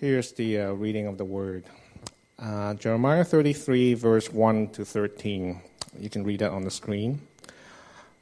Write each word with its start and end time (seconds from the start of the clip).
Here's 0.00 0.32
the 0.32 0.58
uh, 0.58 0.72
reading 0.72 1.06
of 1.06 1.18
the 1.18 1.24
word 1.24 1.62
uh, 2.42 2.74
Jeremiah 2.74 3.22
33, 3.22 3.94
verse 3.94 4.28
1 4.28 4.70
to 4.70 4.84
13. 4.84 5.60
You 6.00 6.10
can 6.10 6.24
read 6.24 6.40
that 6.40 6.50
on 6.50 6.64
the 6.64 6.70
screen. 6.70 7.20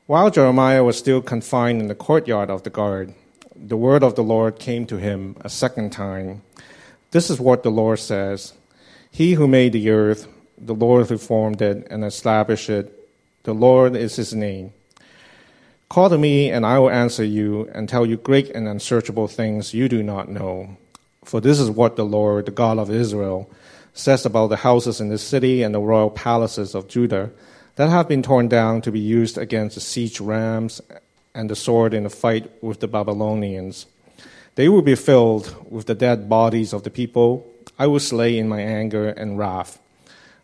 While 0.06 0.30
Jeremiah 0.30 0.85
was 0.85 0.98
still 0.98 1.22
confined 1.22 1.80
in 1.80 1.88
the 1.88 1.95
courtyard 1.95 2.50
of 2.50 2.62
the 2.62 2.71
guard, 2.71 3.14
the 3.56 3.79
word 3.79 4.03
of 4.04 4.16
the 4.16 4.22
Lord 4.22 4.58
came 4.58 4.85
to 4.87 4.98
him 4.98 5.35
a 5.40 5.48
second 5.48 5.92
time. 5.92 6.42
This 7.10 7.30
is 7.30 7.40
what 7.40 7.62
the 7.62 7.71
Lord 7.71 7.98
says 7.98 8.52
He 9.10 9.32
who 9.32 9.48
made 9.48 9.72
the 9.72 9.88
earth, 9.88 10.28
the 10.58 10.74
Lord 10.74 11.08
who 11.08 11.16
formed 11.16 11.62
it 11.62 11.86
and 11.90 12.04
established 12.04 12.68
it, 12.68 13.08
the 13.44 13.54
Lord 13.54 13.96
is 13.96 14.16
his 14.16 14.34
name. 14.34 14.74
Call 15.88 16.10
to 16.10 16.18
me, 16.18 16.50
and 16.50 16.66
I 16.66 16.78
will 16.78 16.91
answer 16.91 17.24
you 17.24 17.70
and 17.73 17.88
tell 17.88 18.04
you 18.04 18.18
great 18.18 18.50
and 18.50 18.68
unsearchable 18.68 19.27
things 19.27 19.73
you 19.73 19.88
do 19.88 20.02
not 20.02 20.28
know. 20.28 20.77
For 21.24 21.40
this 21.40 21.60
is 21.60 21.70
what 21.70 21.96
the 21.96 22.04
Lord, 22.04 22.46
the 22.46 22.52
God 22.52 22.78
of 22.78 22.90
Israel, 22.90 23.50
says 23.94 24.26
about 24.26 24.48
the 24.48 24.56
houses 24.56 25.00
in 25.00 25.08
the 25.08 25.18
city 25.18 25.62
and 25.62 25.74
the 25.74 25.80
royal 25.80 26.10
palaces 26.10 26.74
of 26.74 26.88
Judah 26.88 27.30
that 27.76 27.88
have 27.88 28.08
been 28.08 28.22
torn 28.22 28.48
down 28.48 28.82
to 28.82 28.92
be 28.92 29.00
used 29.00 29.38
against 29.38 29.74
the 29.74 29.80
siege 29.80 30.20
rams 30.20 30.80
and 31.34 31.48
the 31.48 31.56
sword 31.56 31.94
in 31.94 32.04
the 32.04 32.10
fight 32.10 32.50
with 32.62 32.80
the 32.80 32.88
Babylonians. 32.88 33.86
They 34.54 34.68
will 34.68 34.82
be 34.82 34.94
filled 34.94 35.54
with 35.70 35.86
the 35.86 35.94
dead 35.94 36.28
bodies 36.28 36.72
of 36.72 36.82
the 36.82 36.90
people 36.90 37.48
I 37.78 37.86
will 37.86 38.00
slay 38.00 38.38
in 38.38 38.48
my 38.48 38.60
anger 38.60 39.08
and 39.08 39.38
wrath. 39.38 39.80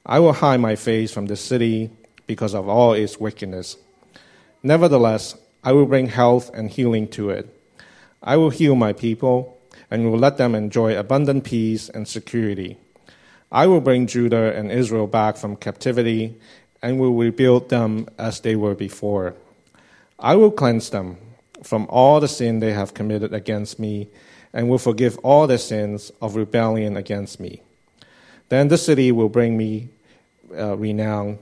I 0.07 0.19
will 0.19 0.33
hide 0.33 0.61
my 0.61 0.77
face 0.77 1.13
from 1.13 1.27
the 1.27 1.37
city 1.37 1.91
because 2.27 2.55
of 2.55 2.69
all 2.69 2.95
its 2.95 3.21
wickedness. 3.21 3.77
Nevertheless, 4.63 5.37
I 5.63 5.73
will 5.73 5.87
bring 5.87 6.07
health 6.07 6.51
and 6.55 6.71
healing 6.71 7.09
to 7.09 7.31
it. 7.31 7.55
I 8.23 8.37
will 8.37 8.51
heal 8.51 8.75
my 8.75 8.93
people 8.93 9.58
and 9.91 10.11
will 10.11 10.19
let 10.19 10.37
them 10.37 10.55
enjoy 10.55 10.97
abundant 10.97 11.45
peace 11.45 11.89
and 11.89 12.07
security. 12.07 12.77
I 13.51 13.67
will 13.67 13.81
bring 13.81 14.07
Judah 14.07 14.55
and 14.55 14.71
Israel 14.71 15.07
back 15.07 15.37
from 15.37 15.57
captivity 15.57 16.37
and 16.83 16.99
will 16.99 17.15
rebuild 17.15 17.71
them 17.71 18.09
as 18.19 18.41
they 18.41 18.57
were 18.57 18.75
before. 18.75 19.35
I 20.19 20.37
will 20.37 20.51
cleanse 20.51 20.91
them 20.91 21.17
from 21.63 21.87
all 21.89 22.21
the 22.21 22.29
sin 22.29 22.61
they 22.61 22.73
have 22.73 22.95
committed 22.95 23.33
against 23.33 23.79
me 23.79 24.09
and 24.53 24.69
will 24.69 24.79
forgive 24.79 25.19
all 25.19 25.47
their 25.47 25.59
sins 25.59 26.13
of 26.21 26.37
rebellion 26.37 26.97
against 26.97 27.41
me. 27.41 27.63
Then 28.49 28.69
the 28.69 28.79
city 28.79 29.13
will 29.13 29.29
bring 29.29 29.57
me 29.57 29.89
uh, 30.57 30.77
renown, 30.77 31.39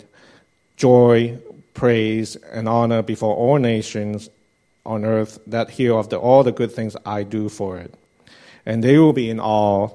joy, 0.76 1.38
praise, 1.74 2.36
and 2.36 2.68
honor 2.68 3.02
before 3.02 3.34
all 3.34 3.58
nations 3.58 4.28
on 4.84 5.04
earth 5.04 5.38
that 5.46 5.70
hear 5.70 5.94
of 5.94 6.08
the, 6.08 6.16
all 6.16 6.42
the 6.42 6.52
good 6.52 6.72
things 6.72 6.96
I 7.04 7.22
do 7.22 7.48
for 7.48 7.78
it. 7.78 7.94
And 8.66 8.82
they 8.82 8.98
will 8.98 9.12
be 9.12 9.30
in 9.30 9.40
awe 9.40 9.88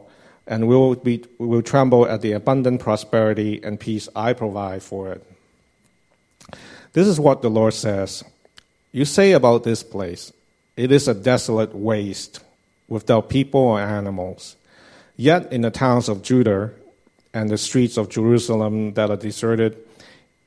and 0.47 0.67
will, 0.67 0.95
be, 0.95 1.23
will 1.37 1.61
tremble 1.61 2.07
at 2.07 2.21
the 2.21 2.31
abundant 2.31 2.81
prosperity 2.81 3.61
and 3.63 3.79
peace 3.79 4.09
I 4.15 4.33
provide 4.33 4.81
for 4.81 5.11
it. 5.11 5.25
This 6.93 7.07
is 7.07 7.19
what 7.19 7.41
the 7.41 7.49
Lord 7.49 7.73
says 7.73 8.23
You 8.91 9.05
say 9.05 9.33
about 9.33 9.63
this 9.63 9.83
place, 9.83 10.33
it 10.75 10.91
is 10.91 11.07
a 11.07 11.13
desolate 11.13 11.75
waste 11.75 12.41
without 12.87 13.29
people 13.29 13.61
or 13.61 13.79
animals. 13.79 14.55
Yet 15.15 15.51
in 15.53 15.61
the 15.61 15.71
towns 15.71 16.09
of 16.09 16.23
Judah 16.23 16.71
and 17.33 17.49
the 17.49 17.57
streets 17.57 17.97
of 17.97 18.09
Jerusalem 18.09 18.93
that 18.93 19.09
are 19.09 19.17
deserted, 19.17 19.77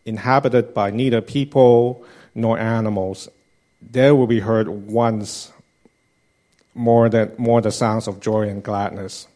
inhabited 0.05 0.75
by 0.75 0.91
neither 0.91 1.21
people 1.21 2.05
nor 2.35 2.59
animals, 2.59 3.29
there 3.81 4.15
will 4.15 4.27
be 4.27 4.41
heard 4.41 4.69
once 4.69 5.53
more 6.75 7.09
than 7.09 7.33
more 7.39 7.61
the 7.61 7.71
sounds 7.71 8.07
of 8.09 8.21
joy 8.21 8.49
and 8.49 8.63
gladness 8.63 9.29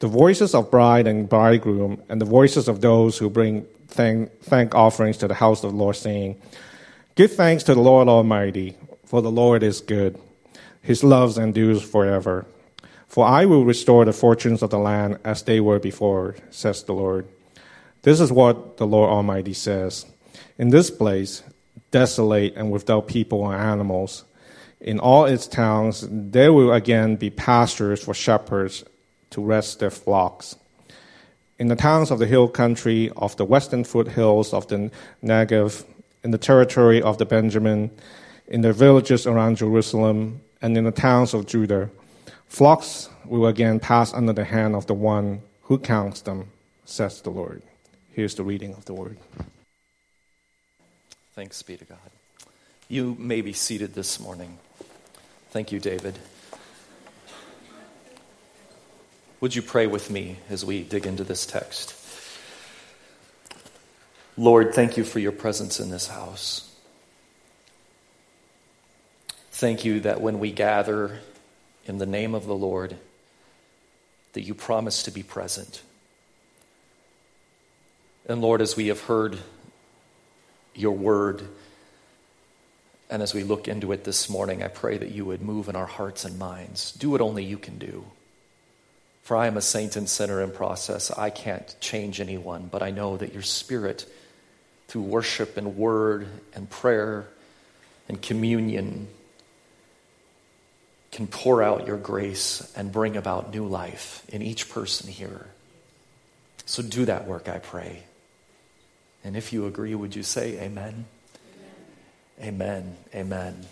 the 0.00 0.08
voices 0.08 0.54
of 0.54 0.70
bride 0.70 1.06
and 1.06 1.28
bridegroom, 1.28 2.02
and 2.08 2.20
the 2.20 2.24
voices 2.24 2.68
of 2.68 2.80
those 2.80 3.18
who 3.18 3.28
bring 3.28 3.66
thank, 3.88 4.40
thank 4.42 4.74
offerings 4.74 5.16
to 5.18 5.28
the 5.28 5.34
house 5.34 5.64
of 5.64 5.72
the 5.72 5.76
Lord, 5.76 5.96
saying, 5.96 6.40
Give 7.16 7.32
thanks 7.32 7.64
to 7.64 7.74
the 7.74 7.80
Lord 7.80 8.06
Almighty, 8.06 8.76
for 9.04 9.22
the 9.22 9.30
Lord 9.30 9.62
is 9.62 9.80
good. 9.80 10.18
His 10.80 11.02
love 11.02 11.36
endures 11.36 11.82
forever. 11.82 12.46
For 13.08 13.26
I 13.26 13.46
will 13.46 13.64
restore 13.64 14.04
the 14.04 14.12
fortunes 14.12 14.62
of 14.62 14.70
the 14.70 14.78
land 14.78 15.18
as 15.24 15.42
they 15.42 15.60
were 15.60 15.80
before, 15.80 16.36
says 16.50 16.84
the 16.84 16.92
Lord. 16.92 17.26
This 18.02 18.20
is 18.20 18.30
what 18.30 18.76
the 18.76 18.86
Lord 18.86 19.10
Almighty 19.10 19.54
says. 19.54 20.06
In 20.58 20.68
this 20.68 20.90
place, 20.90 21.42
desolate 21.90 22.54
and 22.54 22.70
without 22.70 23.08
people 23.08 23.40
or 23.40 23.54
animals, 23.54 24.24
in 24.80 25.00
all 25.00 25.24
its 25.24 25.46
towns, 25.46 26.06
there 26.08 26.52
will 26.52 26.72
again 26.72 27.16
be 27.16 27.30
pastures 27.30 28.02
for 28.02 28.14
shepherds 28.14 28.84
to 29.30 29.42
rest 29.42 29.80
their 29.80 29.90
flocks. 29.90 30.56
In 31.58 31.68
the 31.68 31.76
towns 31.76 32.10
of 32.10 32.20
the 32.20 32.26
hill 32.26 32.48
country, 32.48 33.10
of 33.16 33.36
the 33.36 33.44
western 33.44 33.82
foothills 33.84 34.54
of 34.54 34.68
the 34.68 34.90
Negev, 35.22 35.84
in 36.22 36.30
the 36.30 36.38
territory 36.38 37.02
of 37.02 37.18
the 37.18 37.24
Benjamin, 37.24 37.90
in 38.46 38.60
the 38.60 38.72
villages 38.72 39.26
around 39.26 39.56
Jerusalem, 39.56 40.40
and 40.62 40.76
in 40.76 40.84
the 40.84 40.92
towns 40.92 41.34
of 41.34 41.46
Judah, 41.46 41.90
flocks 42.46 43.08
will 43.24 43.46
again 43.46 43.80
pass 43.80 44.14
under 44.14 44.32
the 44.32 44.44
hand 44.44 44.74
of 44.74 44.86
the 44.86 44.94
one 44.94 45.42
who 45.62 45.78
counts 45.78 46.20
them, 46.22 46.50
says 46.84 47.20
the 47.20 47.30
Lord. 47.30 47.62
Here's 48.12 48.36
the 48.36 48.44
reading 48.44 48.72
of 48.74 48.84
the 48.84 48.94
word. 48.94 49.18
Thanks 51.34 51.62
be 51.62 51.76
to 51.76 51.84
God. 51.84 51.98
You 52.88 53.16
may 53.18 53.42
be 53.42 53.52
seated 53.52 53.94
this 53.94 54.18
morning. 54.18 54.58
Thank 55.50 55.72
you, 55.72 55.80
David. 55.80 56.18
Would 59.40 59.54
you 59.54 59.62
pray 59.62 59.86
with 59.86 60.10
me 60.10 60.36
as 60.50 60.64
we 60.64 60.82
dig 60.82 61.06
into 61.06 61.24
this 61.24 61.46
text? 61.46 61.94
Lord, 64.36 64.74
thank 64.74 64.96
you 64.96 65.04
for 65.04 65.18
your 65.18 65.32
presence 65.32 65.80
in 65.80 65.90
this 65.90 66.08
house. 66.08 66.70
Thank 69.52 69.84
you 69.84 70.00
that 70.00 70.20
when 70.20 70.38
we 70.38 70.52
gather 70.52 71.18
in 71.86 71.98
the 71.98 72.06
name 72.06 72.34
of 72.34 72.46
the 72.46 72.54
Lord, 72.54 72.96
that 74.34 74.42
you 74.42 74.54
promise 74.54 75.02
to 75.04 75.10
be 75.10 75.22
present. 75.22 75.82
And 78.26 78.42
Lord, 78.42 78.60
as 78.60 78.76
we 78.76 78.88
have 78.88 79.00
heard 79.00 79.38
your 80.74 80.94
word, 80.94 81.42
and 83.10 83.22
as 83.22 83.32
we 83.32 83.42
look 83.42 83.68
into 83.68 83.92
it 83.92 84.04
this 84.04 84.28
morning, 84.28 84.62
I 84.62 84.68
pray 84.68 84.98
that 84.98 85.10
you 85.10 85.24
would 85.24 85.40
move 85.40 85.68
in 85.68 85.76
our 85.76 85.86
hearts 85.86 86.24
and 86.24 86.38
minds. 86.38 86.92
Do 86.92 87.10
what 87.10 87.20
only 87.20 87.44
you 87.44 87.56
can 87.56 87.78
do. 87.78 88.04
For 89.22 89.36
I 89.36 89.46
am 89.46 89.56
a 89.56 89.62
saint 89.62 89.96
and 89.96 90.08
sinner 90.08 90.42
in 90.42 90.50
process. 90.50 91.10
I 91.10 91.30
can't 91.30 91.74
change 91.80 92.20
anyone, 92.20 92.68
but 92.70 92.82
I 92.82 92.90
know 92.90 93.16
that 93.16 93.32
your 93.32 93.42
spirit, 93.42 94.06
through 94.88 95.02
worship 95.02 95.56
and 95.56 95.76
word 95.76 96.28
and 96.54 96.68
prayer 96.68 97.26
and 98.08 98.20
communion, 98.20 99.08
can 101.10 101.26
pour 101.26 101.62
out 101.62 101.86
your 101.86 101.96
grace 101.96 102.72
and 102.76 102.92
bring 102.92 103.16
about 103.16 103.52
new 103.52 103.66
life 103.66 104.22
in 104.28 104.42
each 104.42 104.68
person 104.68 105.08
here. 105.08 105.46
So 106.66 106.82
do 106.82 107.06
that 107.06 107.26
work, 107.26 107.48
I 107.48 107.58
pray. 107.58 108.02
And 109.24 109.36
if 109.36 109.52
you 109.52 109.66
agree, 109.66 109.94
would 109.94 110.14
you 110.14 110.22
say 110.22 110.60
amen? 110.60 111.06
Amen. 112.40 112.96
Amen. 113.14 113.66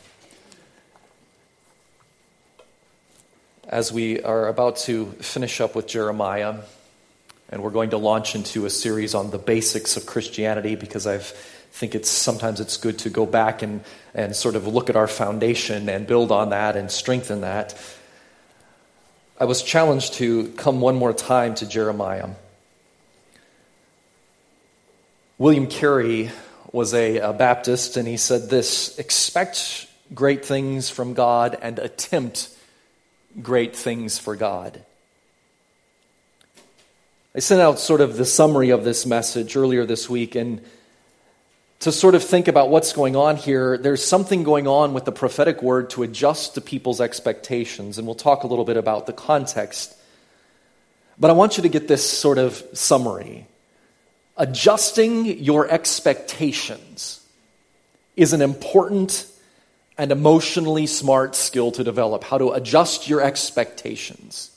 as 3.68 3.92
we 3.92 4.22
are 4.22 4.46
about 4.46 4.76
to 4.76 5.06
finish 5.20 5.60
up 5.60 5.74
with 5.74 5.86
Jeremiah, 5.86 6.60
and 7.48 7.62
we're 7.62 7.70
going 7.70 7.90
to 7.90 7.98
launch 7.98 8.34
into 8.34 8.64
a 8.64 8.70
series 8.70 9.14
on 9.14 9.30
the 9.30 9.38
basics 9.38 9.96
of 9.96 10.06
Christianity 10.06 10.76
because 10.76 11.06
I 11.06 11.18
think 11.18 11.94
it's 11.94 12.08
sometimes 12.08 12.60
it's 12.60 12.76
good 12.76 12.98
to 13.00 13.10
go 13.10 13.26
back 13.26 13.62
and, 13.62 13.82
and 14.14 14.34
sort 14.34 14.56
of 14.56 14.66
look 14.66 14.88
at 14.88 14.96
our 14.96 15.08
foundation 15.08 15.88
and 15.88 16.06
build 16.06 16.30
on 16.30 16.50
that 16.50 16.76
and 16.76 16.90
strengthen 16.90 17.40
that. 17.40 17.76
I 19.38 19.44
was 19.44 19.62
challenged 19.62 20.14
to 20.14 20.48
come 20.52 20.80
one 20.80 20.96
more 20.96 21.12
time 21.12 21.54
to 21.56 21.68
Jeremiah. 21.68 22.30
William 25.38 25.66
Carey 25.66 26.30
was 26.72 26.94
a, 26.94 27.18
a 27.18 27.32
Baptist, 27.32 27.96
and 27.96 28.06
he 28.06 28.16
said 28.16 28.50
this 28.50 28.98
expect 28.98 29.86
great 30.14 30.44
things 30.44 30.90
from 30.90 31.14
God 31.14 31.58
and 31.60 31.78
attempt 31.78 32.50
great 33.42 33.76
things 33.76 34.18
for 34.18 34.36
God. 34.36 34.82
I 37.34 37.40
sent 37.40 37.60
out 37.60 37.78
sort 37.78 38.00
of 38.00 38.16
the 38.16 38.24
summary 38.24 38.70
of 38.70 38.84
this 38.84 39.04
message 39.04 39.56
earlier 39.56 39.84
this 39.84 40.08
week, 40.08 40.34
and 40.34 40.62
to 41.80 41.92
sort 41.92 42.14
of 42.14 42.24
think 42.24 42.48
about 42.48 42.70
what's 42.70 42.92
going 42.92 43.14
on 43.14 43.36
here, 43.36 43.76
there's 43.76 44.02
something 44.02 44.42
going 44.42 44.66
on 44.66 44.94
with 44.94 45.04
the 45.04 45.12
prophetic 45.12 45.62
word 45.62 45.90
to 45.90 46.02
adjust 46.02 46.54
to 46.54 46.60
people's 46.60 47.00
expectations, 47.00 47.98
and 47.98 48.06
we'll 48.06 48.14
talk 48.14 48.42
a 48.42 48.46
little 48.46 48.64
bit 48.64 48.78
about 48.78 49.06
the 49.06 49.12
context. 49.12 49.94
But 51.18 51.30
I 51.30 51.34
want 51.34 51.58
you 51.58 51.62
to 51.64 51.68
get 51.68 51.88
this 51.88 52.08
sort 52.08 52.38
of 52.38 52.62
summary. 52.72 53.46
Adjusting 54.36 55.42
your 55.42 55.68
expectations 55.70 57.20
is 58.16 58.32
an 58.32 58.42
important 58.42 59.26
and 59.98 60.12
emotionally 60.12 60.86
smart 60.86 61.34
skill 61.34 61.72
to 61.72 61.82
develop 61.82 62.24
how 62.24 62.38
to 62.38 62.50
adjust 62.50 63.08
your 63.08 63.22
expectations. 63.22 64.50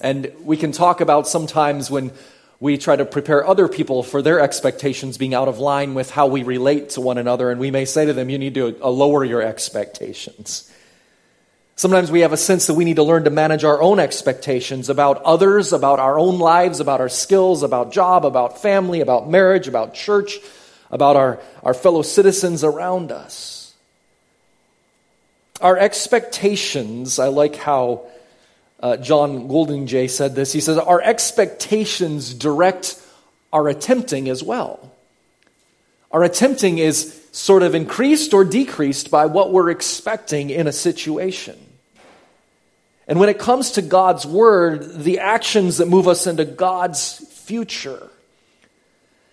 And 0.00 0.32
we 0.42 0.56
can 0.56 0.72
talk 0.72 1.00
about 1.00 1.26
sometimes 1.26 1.90
when 1.90 2.12
we 2.60 2.78
try 2.78 2.94
to 2.94 3.04
prepare 3.04 3.46
other 3.46 3.68
people 3.68 4.02
for 4.02 4.22
their 4.22 4.40
expectations 4.40 5.18
being 5.18 5.34
out 5.34 5.48
of 5.48 5.58
line 5.58 5.94
with 5.94 6.10
how 6.10 6.26
we 6.26 6.42
relate 6.44 6.90
to 6.90 7.00
one 7.00 7.18
another, 7.18 7.50
and 7.50 7.60
we 7.60 7.70
may 7.70 7.84
say 7.84 8.06
to 8.06 8.12
them, 8.12 8.30
You 8.30 8.38
need 8.38 8.54
to 8.54 8.68
lower 8.86 9.24
your 9.24 9.42
expectations. 9.42 10.70
Sometimes 11.76 12.10
we 12.10 12.20
have 12.20 12.32
a 12.32 12.36
sense 12.36 12.68
that 12.68 12.74
we 12.74 12.84
need 12.84 12.96
to 12.96 13.02
learn 13.02 13.24
to 13.24 13.30
manage 13.30 13.64
our 13.64 13.82
own 13.82 13.98
expectations 13.98 14.88
about 14.88 15.22
others, 15.22 15.72
about 15.72 15.98
our 15.98 16.18
own 16.18 16.38
lives, 16.38 16.78
about 16.78 17.00
our 17.00 17.08
skills, 17.08 17.64
about 17.64 17.92
job, 17.92 18.24
about 18.24 18.62
family, 18.62 19.00
about 19.00 19.28
marriage, 19.28 19.66
about 19.66 19.92
church, 19.92 20.38
about 20.90 21.16
our, 21.16 21.40
our 21.64 21.74
fellow 21.74 22.02
citizens 22.02 22.62
around 22.62 23.10
us. 23.10 23.74
Our 25.60 25.76
expectations, 25.76 27.18
I 27.18 27.28
like 27.28 27.56
how 27.56 28.06
uh, 28.78 28.96
John 28.98 29.48
Goldingay 29.48 30.10
said 30.10 30.34
this. 30.36 30.52
He 30.52 30.60
says, 30.60 30.78
Our 30.78 31.00
expectations 31.00 32.34
direct 32.34 33.00
our 33.52 33.68
attempting 33.68 34.28
as 34.28 34.44
well. 34.44 34.92
Our 36.12 36.22
attempting 36.22 36.78
is 36.78 37.23
sort 37.34 37.62
of 37.62 37.74
increased 37.74 38.32
or 38.32 38.44
decreased 38.44 39.10
by 39.10 39.26
what 39.26 39.52
we're 39.52 39.70
expecting 39.70 40.50
in 40.50 40.66
a 40.66 40.72
situation. 40.72 41.58
And 43.06 43.18
when 43.18 43.28
it 43.28 43.38
comes 43.38 43.72
to 43.72 43.82
God's 43.82 44.24
word, 44.24 45.02
the 45.02 45.18
actions 45.18 45.78
that 45.78 45.88
move 45.88 46.08
us 46.08 46.26
into 46.26 46.44
God's 46.44 47.18
future. 47.44 48.08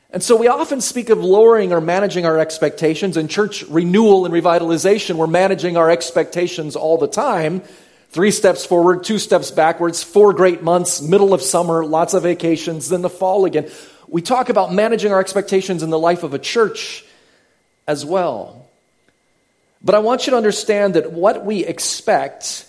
And 0.10 0.22
so 0.22 0.36
we 0.36 0.48
often 0.48 0.82
speak 0.82 1.10
of 1.10 1.20
lowering 1.20 1.72
or 1.72 1.80
managing 1.80 2.26
our 2.26 2.38
expectations. 2.38 3.16
In 3.16 3.30
church 3.30 3.64
renewal 3.64 4.26
and 4.26 4.34
revitalization, 4.34 5.16
we're 5.16 5.28
managing 5.28 5.78
our 5.78 5.90
expectations 5.90 6.76
all 6.76 6.98
the 6.98 7.08
time 7.08 7.62
Three 8.12 8.32
steps 8.32 8.66
forward, 8.66 9.06
two 9.06 9.18
steps 9.18 9.52
backwards, 9.52 10.04
four 10.04 10.34
great 10.34 10.62
months, 10.62 11.02
middle 11.02 11.34
of 11.34 11.42
summer, 11.42 11.86
lots 11.86 12.14
of 12.14 12.24
vacations, 12.24 12.90
then 12.90 13.02
the 13.02 13.10
fall 13.10 13.46
again. 13.46 13.72
We 14.10 14.22
talk 14.22 14.50
about 14.50 14.74
managing 14.74 15.14
our 15.14 15.22
expectations 15.22 15.82
in 15.82 15.92
the 15.92 15.98
life 15.98 16.24
of 16.24 16.34
a 16.34 16.40
church 16.40 17.06
as 17.88 18.06
well. 18.06 18.68
But 19.84 19.96
I 19.96 20.00
want 20.00 20.28
you 20.28 20.32
to 20.32 20.38
understand 20.38 20.94
that 20.94 21.12
what 21.12 21.44
we 21.46 21.66
expect 21.66 22.68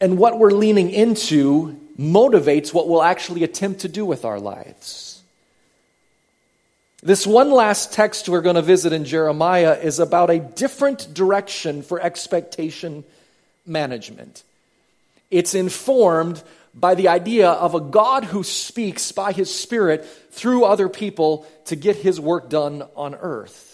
and 0.00 0.18
what 0.18 0.38
we're 0.38 0.50
leaning 0.50 0.90
into 0.90 1.80
motivates 1.98 2.74
what 2.74 2.88
we'll 2.88 3.02
actually 3.02 3.44
attempt 3.44 3.80
to 3.80 3.88
do 3.88 4.04
with 4.04 4.24
our 4.24 4.40
lives. 4.40 5.22
This 7.02 7.26
one 7.26 7.50
last 7.50 7.92
text 7.92 8.28
we're 8.28 8.40
going 8.40 8.56
to 8.56 8.62
visit 8.62 8.92
in 8.92 9.04
Jeremiah 9.04 9.74
is 9.74 9.98
about 9.98 10.30
a 10.30 10.38
different 10.38 11.12
direction 11.12 11.82
for 11.82 12.00
expectation 12.00 13.04
management. 13.66 14.42
It's 15.30 15.54
informed 15.54 16.42
by 16.74 16.94
the 16.94 17.08
idea 17.08 17.50
of 17.50 17.74
a 17.74 17.80
God 17.80 18.24
who 18.24 18.42
speaks 18.42 19.12
by 19.12 19.32
his 19.32 19.54
Spirit 19.54 20.04
through 20.30 20.64
other 20.64 20.88
people 20.88 21.46
to 21.66 21.76
get 21.76 21.96
his 21.96 22.20
work 22.20 22.48
done 22.48 22.82
on 22.96 23.14
earth. 23.14 23.73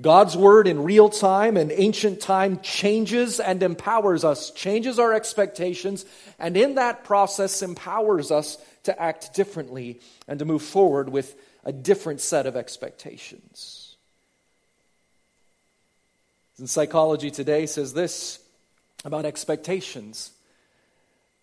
God's 0.00 0.36
word 0.36 0.66
in 0.66 0.82
real 0.82 1.08
time 1.08 1.56
and 1.56 1.70
ancient 1.70 2.20
time 2.20 2.58
changes 2.60 3.38
and 3.38 3.62
empowers 3.62 4.24
us, 4.24 4.50
changes 4.50 4.98
our 4.98 5.12
expectations, 5.12 6.04
and 6.38 6.56
in 6.56 6.74
that 6.76 7.04
process 7.04 7.62
empowers 7.62 8.32
us 8.32 8.58
to 8.84 9.00
act 9.00 9.34
differently 9.34 10.00
and 10.26 10.40
to 10.40 10.44
move 10.44 10.62
forward 10.62 11.08
with 11.08 11.36
a 11.64 11.72
different 11.72 12.20
set 12.20 12.46
of 12.46 12.56
expectations. 12.56 13.96
And 16.58 16.68
psychology 16.68 17.30
today 17.30 17.66
says 17.66 17.94
this 17.94 18.40
about 19.04 19.26
expectations. 19.26 20.32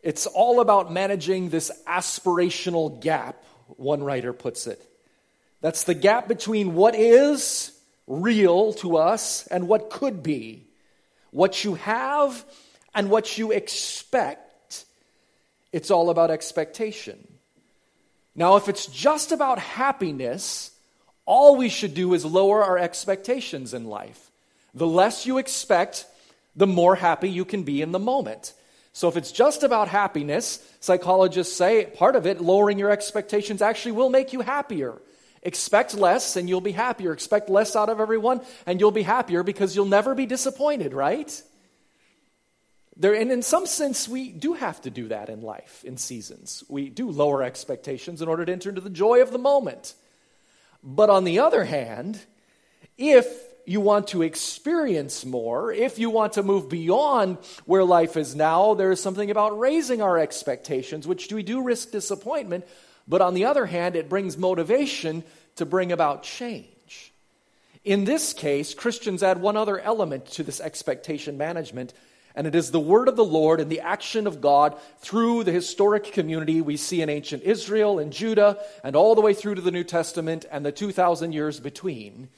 It's 0.01 0.25
all 0.25 0.59
about 0.59 0.91
managing 0.91 1.49
this 1.49 1.71
aspirational 1.87 2.99
gap, 2.99 3.43
one 3.77 4.03
writer 4.03 4.33
puts 4.33 4.67
it. 4.67 4.85
That's 5.61 5.83
the 5.83 5.93
gap 5.93 6.27
between 6.27 6.73
what 6.73 6.95
is 6.95 7.71
real 8.07 8.73
to 8.73 8.97
us 8.97 9.47
and 9.47 9.67
what 9.67 9.89
could 9.89 10.21
be, 10.23 10.65
what 11.31 11.63
you 11.63 11.75
have 11.75 12.45
and 12.93 13.09
what 13.09 13.37
you 13.37 13.51
expect. 13.51 14.85
It's 15.71 15.91
all 15.91 16.09
about 16.09 16.31
expectation. 16.31 17.27
Now, 18.35 18.55
if 18.55 18.69
it's 18.69 18.85
just 18.85 19.31
about 19.31 19.59
happiness, 19.59 20.71
all 21.25 21.55
we 21.55 21.69
should 21.69 21.93
do 21.93 22.13
is 22.13 22.25
lower 22.25 22.63
our 22.63 22.77
expectations 22.77 23.73
in 23.73 23.85
life. 23.85 24.31
The 24.73 24.87
less 24.87 25.25
you 25.25 25.37
expect, 25.37 26.05
the 26.55 26.67
more 26.67 26.95
happy 26.95 27.29
you 27.29 27.45
can 27.45 27.63
be 27.63 27.81
in 27.81 27.91
the 27.91 27.99
moment. 27.99 28.53
So, 28.93 29.07
if 29.07 29.15
it's 29.15 29.31
just 29.31 29.63
about 29.63 29.87
happiness, 29.87 30.65
psychologists 30.81 31.55
say 31.55 31.85
part 31.85 32.15
of 32.15 32.25
it, 32.25 32.41
lowering 32.41 32.77
your 32.77 32.91
expectations, 32.91 33.61
actually 33.61 33.93
will 33.93 34.09
make 34.09 34.33
you 34.33 34.41
happier. 34.41 35.01
Expect 35.43 35.95
less 35.95 36.35
and 36.35 36.47
you'll 36.47 36.61
be 36.61 36.71
happier. 36.71 37.13
Expect 37.13 37.49
less 37.49 37.75
out 37.75 37.89
of 37.89 37.99
everyone 37.99 38.41
and 38.65 38.79
you'll 38.79 38.91
be 38.91 39.01
happier 39.01 39.43
because 39.43 39.75
you'll 39.75 39.85
never 39.85 40.13
be 40.13 40.25
disappointed, 40.25 40.93
right? 40.93 41.41
There, 42.95 43.13
and 43.13 43.31
in 43.31 43.41
some 43.41 43.65
sense, 43.65 44.07
we 44.07 44.31
do 44.31 44.53
have 44.53 44.81
to 44.81 44.91
do 44.91 45.07
that 45.07 45.29
in 45.29 45.41
life, 45.41 45.83
in 45.83 45.97
seasons. 45.97 46.63
We 46.69 46.89
do 46.89 47.09
lower 47.09 47.41
expectations 47.41 48.21
in 48.21 48.27
order 48.27 48.45
to 48.45 48.51
enter 48.51 48.69
into 48.69 48.81
the 48.81 48.89
joy 48.89 49.21
of 49.21 49.31
the 49.31 49.39
moment. 49.39 49.95
But 50.83 51.09
on 51.09 51.23
the 51.23 51.39
other 51.39 51.63
hand, 51.63 52.19
if 52.97 53.25
you 53.65 53.79
want 53.79 54.09
to 54.09 54.21
experience 54.21 55.25
more, 55.25 55.71
if 55.71 55.97
you 55.99 56.09
want 56.09 56.33
to 56.33 56.43
move 56.43 56.69
beyond 56.69 57.37
where 57.65 57.83
life 57.83 58.17
is 58.17 58.35
now, 58.35 58.73
there 58.73 58.91
is 58.91 59.01
something 59.01 59.31
about 59.31 59.57
raising 59.57 60.01
our 60.01 60.17
expectations, 60.17 61.07
which 61.07 61.31
we 61.31 61.43
do 61.43 61.63
risk 61.63 61.91
disappointment. 61.91 62.65
But 63.07 63.21
on 63.21 63.33
the 63.33 63.45
other 63.45 63.65
hand, 63.65 63.95
it 63.95 64.09
brings 64.09 64.37
motivation 64.37 65.23
to 65.55 65.65
bring 65.65 65.91
about 65.91 66.23
change. 66.23 67.11
In 67.83 68.05
this 68.05 68.33
case, 68.33 68.73
Christians 68.73 69.23
add 69.23 69.41
one 69.41 69.57
other 69.57 69.79
element 69.79 70.27
to 70.33 70.43
this 70.43 70.61
expectation 70.61 71.37
management, 71.37 71.93
and 72.35 72.45
it 72.45 72.55
is 72.55 72.71
the 72.71 72.79
word 72.79 73.07
of 73.07 73.15
the 73.15 73.25
Lord 73.25 73.59
and 73.59 73.71
the 73.71 73.81
action 73.81 74.27
of 74.27 74.39
God 74.39 74.79
through 74.99 75.43
the 75.43 75.51
historic 75.51 76.11
community 76.13 76.61
we 76.61 76.77
see 76.77 77.01
in 77.01 77.09
ancient 77.09 77.43
Israel 77.43 77.97
and 77.97 78.13
Judah, 78.13 78.59
and 78.83 78.95
all 78.95 79.15
the 79.15 79.21
way 79.21 79.33
through 79.33 79.55
to 79.55 79.61
the 79.61 79.71
New 79.71 79.83
Testament 79.83 80.45
and 80.51 80.65
the 80.65 80.71
2,000 80.71 81.33
years 81.33 81.59
between 81.59 82.29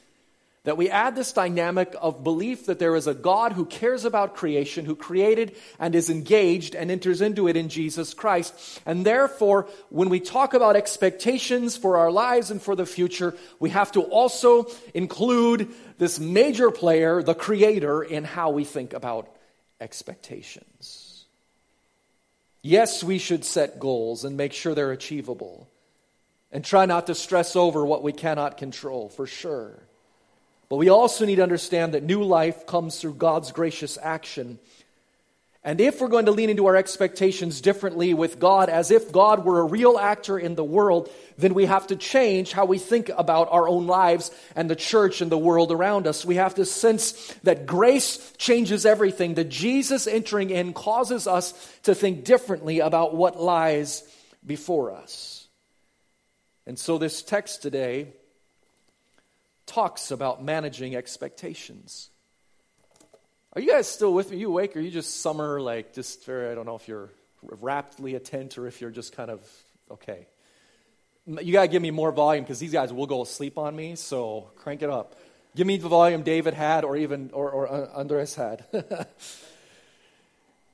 that 0.64 0.78
we 0.78 0.90
add 0.90 1.16
this 1.16 1.34
dynamic 1.34 1.94
of 2.00 2.24
belief 2.24 2.68
that 2.68 2.80
there 2.80 2.96
is 2.96 3.06
a 3.06 3.14
God 3.14 3.52
who 3.52 3.66
cares 3.66 4.06
about 4.06 4.36
creation, 4.36 4.86
who 4.86 4.96
created 4.96 5.58
and 5.78 5.94
is 5.94 6.10
engaged 6.10 6.74
and 6.74 6.90
enters 6.90 7.20
into 7.20 7.50
it 7.50 7.58
in 7.58 7.68
Jesus 7.68 8.14
Christ. 8.14 8.82
And 8.86 9.06
therefore, 9.06 9.68
when 9.90 10.08
we 10.08 10.22
talk 10.22 10.54
about 10.54 10.78
expectations 10.78 11.76
for 11.76 11.98
our 11.98 12.12
lives 12.12 12.50
and 12.50 12.62
for 12.62 12.78
the 12.78 12.86
future, 12.86 13.36
we 13.60 13.72
have 13.72 13.92
to 13.94 14.04
also 14.04 14.68
include 14.94 15.70
this 15.98 16.18
major 16.18 16.72
player, 16.72 17.22
the 17.22 17.36
Creator, 17.36 18.04
in 18.04 18.24
how 18.24 18.52
we 18.52 18.64
think 18.64 18.94
about 18.94 19.30
expectations. 19.82 21.26
Yes, 22.62 23.04
we 23.04 23.18
should 23.18 23.44
set 23.44 23.80
goals 23.80 24.24
and 24.24 24.38
make 24.38 24.54
sure 24.54 24.74
they're 24.74 24.92
achievable. 24.92 25.68
And 26.54 26.64
try 26.64 26.86
not 26.86 27.08
to 27.08 27.16
stress 27.16 27.58
over 27.58 27.86
what 27.86 28.04
we 28.04 28.14
cannot 28.14 28.58
control, 28.58 29.10
for 29.10 29.26
sure. 29.26 29.84
But 30.74 30.78
we 30.78 30.90
also 30.90 31.28
need 31.28 31.36
to 31.36 31.44
understand 31.44 31.94
that 31.94 32.02
new 32.02 32.24
life 32.24 32.66
comes 32.66 32.98
through 32.98 33.14
God's 33.14 33.52
gracious 33.52 33.96
action. 34.02 34.58
And 35.64 35.80
if 35.80 36.02
we're 36.02 36.08
going 36.08 36.26
to 36.26 36.32
lean 36.32 36.50
into 36.50 36.66
our 36.66 36.76
expectations 36.76 37.62
differently 37.62 38.16
with 38.16 38.40
God, 38.40 38.70
as 38.70 38.90
if 38.90 39.12
God 39.12 39.46
were 39.46 39.60
a 39.60 39.66
real 39.66 40.00
actor 40.00 40.36
in 40.40 40.56
the 40.56 40.64
world, 40.64 41.12
then 41.38 41.54
we 41.54 41.66
have 41.66 41.86
to 41.88 41.96
change 41.96 42.54
how 42.54 42.66
we 42.66 42.80
think 42.80 43.10
about 43.10 43.50
our 43.52 43.68
own 43.68 43.86
lives 43.86 44.32
and 44.56 44.68
the 44.68 44.76
church 44.76 45.22
and 45.22 45.32
the 45.32 45.38
world 45.38 45.72
around 45.72 46.08
us. 46.08 46.26
We 46.26 46.38
have 46.38 46.56
to 46.56 46.66
sense 46.66 47.32
that 47.44 47.68
grace 47.68 48.34
changes 48.40 48.84
everything, 48.84 49.36
that 49.36 49.50
Jesus 49.50 50.08
entering 50.08 50.50
in 50.50 50.74
causes 50.74 51.28
us 51.28 51.54
to 51.84 51.94
think 51.94 52.24
differently 52.24 52.80
about 52.80 53.16
what 53.16 53.40
lies 53.40 54.02
before 54.44 54.92
us. 54.92 55.48
And 56.66 56.80
so, 56.80 56.98
this 56.98 57.22
text 57.22 57.62
today 57.62 58.14
talks 59.66 60.12
about 60.12 60.44
managing 60.44 60.96
expectations. 60.96 62.10
Are 63.54 63.62
you 63.62 63.70
guys 63.72 63.88
still 63.88 64.14
with 64.14 64.32
me? 64.32 64.38
You 64.38 64.50
awake? 64.50 64.76
Or 64.76 64.80
are 64.80 64.82
you 64.82 64.92
just 64.92 65.22
summer, 65.22 65.62
like, 65.62 65.94
just 65.94 66.26
very, 66.26 66.52
I 66.52 66.56
don't 66.56 66.66
know 66.66 66.76
if 66.76 66.88
you're 66.88 67.10
raptly 67.62 68.16
attent 68.16 68.58
or 68.58 68.68
if 68.68 68.82
you're 68.82 68.92
just 68.92 69.16
kind 69.16 69.30
of, 69.30 69.42
okay. 69.92 70.26
You 71.26 71.54
got 71.54 71.62
to 71.62 71.68
give 71.68 71.82
me 71.82 71.92
more 71.92 72.12
volume 72.12 72.44
because 72.44 72.60
these 72.60 72.74
guys 72.74 72.92
will 72.92 73.06
go 73.06 73.22
asleep 73.22 73.58
on 73.58 73.76
me, 73.76 73.96
so 73.96 74.50
crank 74.58 74.82
it 74.82 74.90
up. 74.90 75.16
Give 75.56 75.68
me 75.68 75.78
the 75.78 75.88
volume 75.88 76.24
David 76.24 76.56
had 76.56 76.84
or 76.84 76.98
even, 76.98 77.30
or, 77.32 77.52
or 77.52 77.72
uh, 77.72 77.90
Andres 77.94 78.34
had. 78.34 78.66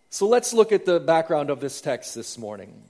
so 0.10 0.28
let's 0.28 0.54
look 0.54 0.72
at 0.72 0.86
the 0.86 1.00
background 1.00 1.50
of 1.50 1.60
this 1.60 1.82
text 1.82 2.16
this 2.16 2.38
morning. 2.38 2.82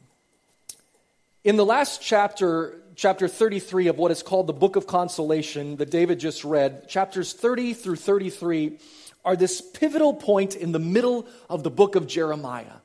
In 1.44 1.58
the 1.58 1.65
last 1.65 2.00
chapter, 2.01 2.79
chapter 3.00 3.29
33 3.29 3.88
of 3.88 3.98
what 3.98 4.12
is 4.12 4.22
called 4.22 4.46
the 4.46 4.51
Book 4.51 4.75
of 4.75 4.86
Consolation 4.86 5.77
that 5.77 5.89
David 5.89 6.20
just 6.20 6.44
read, 6.44 6.89
chapters 6.89 7.32
30 7.32 7.74
through 7.74 7.96
33 7.96 8.77
are 9.24 9.38
this 9.38 9.62
pivotal 9.62 10.13
point 10.13 10.53
in 10.53 10.74
the 10.74 10.79
middle 10.79 11.25
of 11.50 11.63
the 11.63 11.70
book 11.70 11.96
of 11.96 12.08
Jeremiah. 12.08 12.82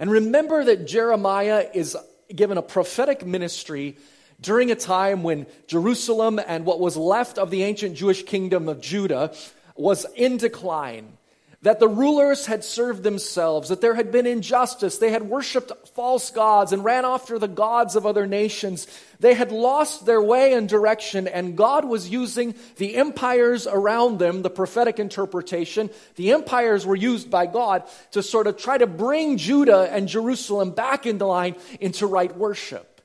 And 0.00 0.10
remember 0.10 0.64
that 0.64 0.88
Jeremiah 0.88 1.64
is 1.72 1.96
given 2.34 2.58
a 2.58 2.62
prophetic 2.62 3.24
ministry 3.24 3.96
during 4.40 4.72
a 4.72 4.74
time 4.74 5.22
when 5.22 5.46
Jerusalem 5.68 6.40
and 6.44 6.64
what 6.64 6.80
was 6.80 6.96
left 6.96 7.38
of 7.38 7.52
the 7.52 7.62
ancient 7.62 7.94
Jewish 7.94 8.24
kingdom 8.24 8.68
of 8.68 8.80
Judah 8.80 9.32
was 9.76 10.06
in 10.16 10.38
decline 10.38 11.18
that 11.62 11.80
the 11.80 11.88
rulers 11.88 12.46
had 12.46 12.62
served 12.62 13.02
themselves, 13.02 13.70
that 13.70 13.80
there 13.80 13.94
had 13.94 14.12
been 14.12 14.26
injustice. 14.26 14.98
They 14.98 15.10
had 15.10 15.28
worshiped 15.28 15.72
false 15.94 16.30
gods 16.30 16.72
and 16.72 16.84
ran 16.84 17.04
after 17.04 17.38
the 17.38 17.48
gods 17.48 17.96
of 17.96 18.06
other 18.06 18.26
nations. 18.26 18.86
They 19.20 19.34
had 19.34 19.50
lost 19.50 20.04
their 20.04 20.20
way 20.20 20.52
and 20.52 20.68
direction, 20.68 21.26
and 21.26 21.56
God 21.56 21.84
was 21.84 22.08
using 22.08 22.54
the 22.76 22.96
empires 22.96 23.66
around 23.66 24.18
them, 24.18 24.42
the 24.42 24.50
prophetic 24.50 24.98
interpretation. 24.98 25.90
The 26.16 26.32
empires 26.32 26.84
were 26.84 26.96
used 26.96 27.30
by 27.30 27.46
God 27.46 27.84
to 28.12 28.22
sort 28.22 28.46
of 28.46 28.58
try 28.58 28.78
to 28.78 28.86
bring 28.86 29.38
Judah 29.38 29.88
and 29.90 30.08
Jerusalem 30.08 30.70
back 30.72 31.06
into 31.06 31.26
line 31.26 31.56
into 31.80 32.06
right 32.06 32.34
worship. 32.36 33.00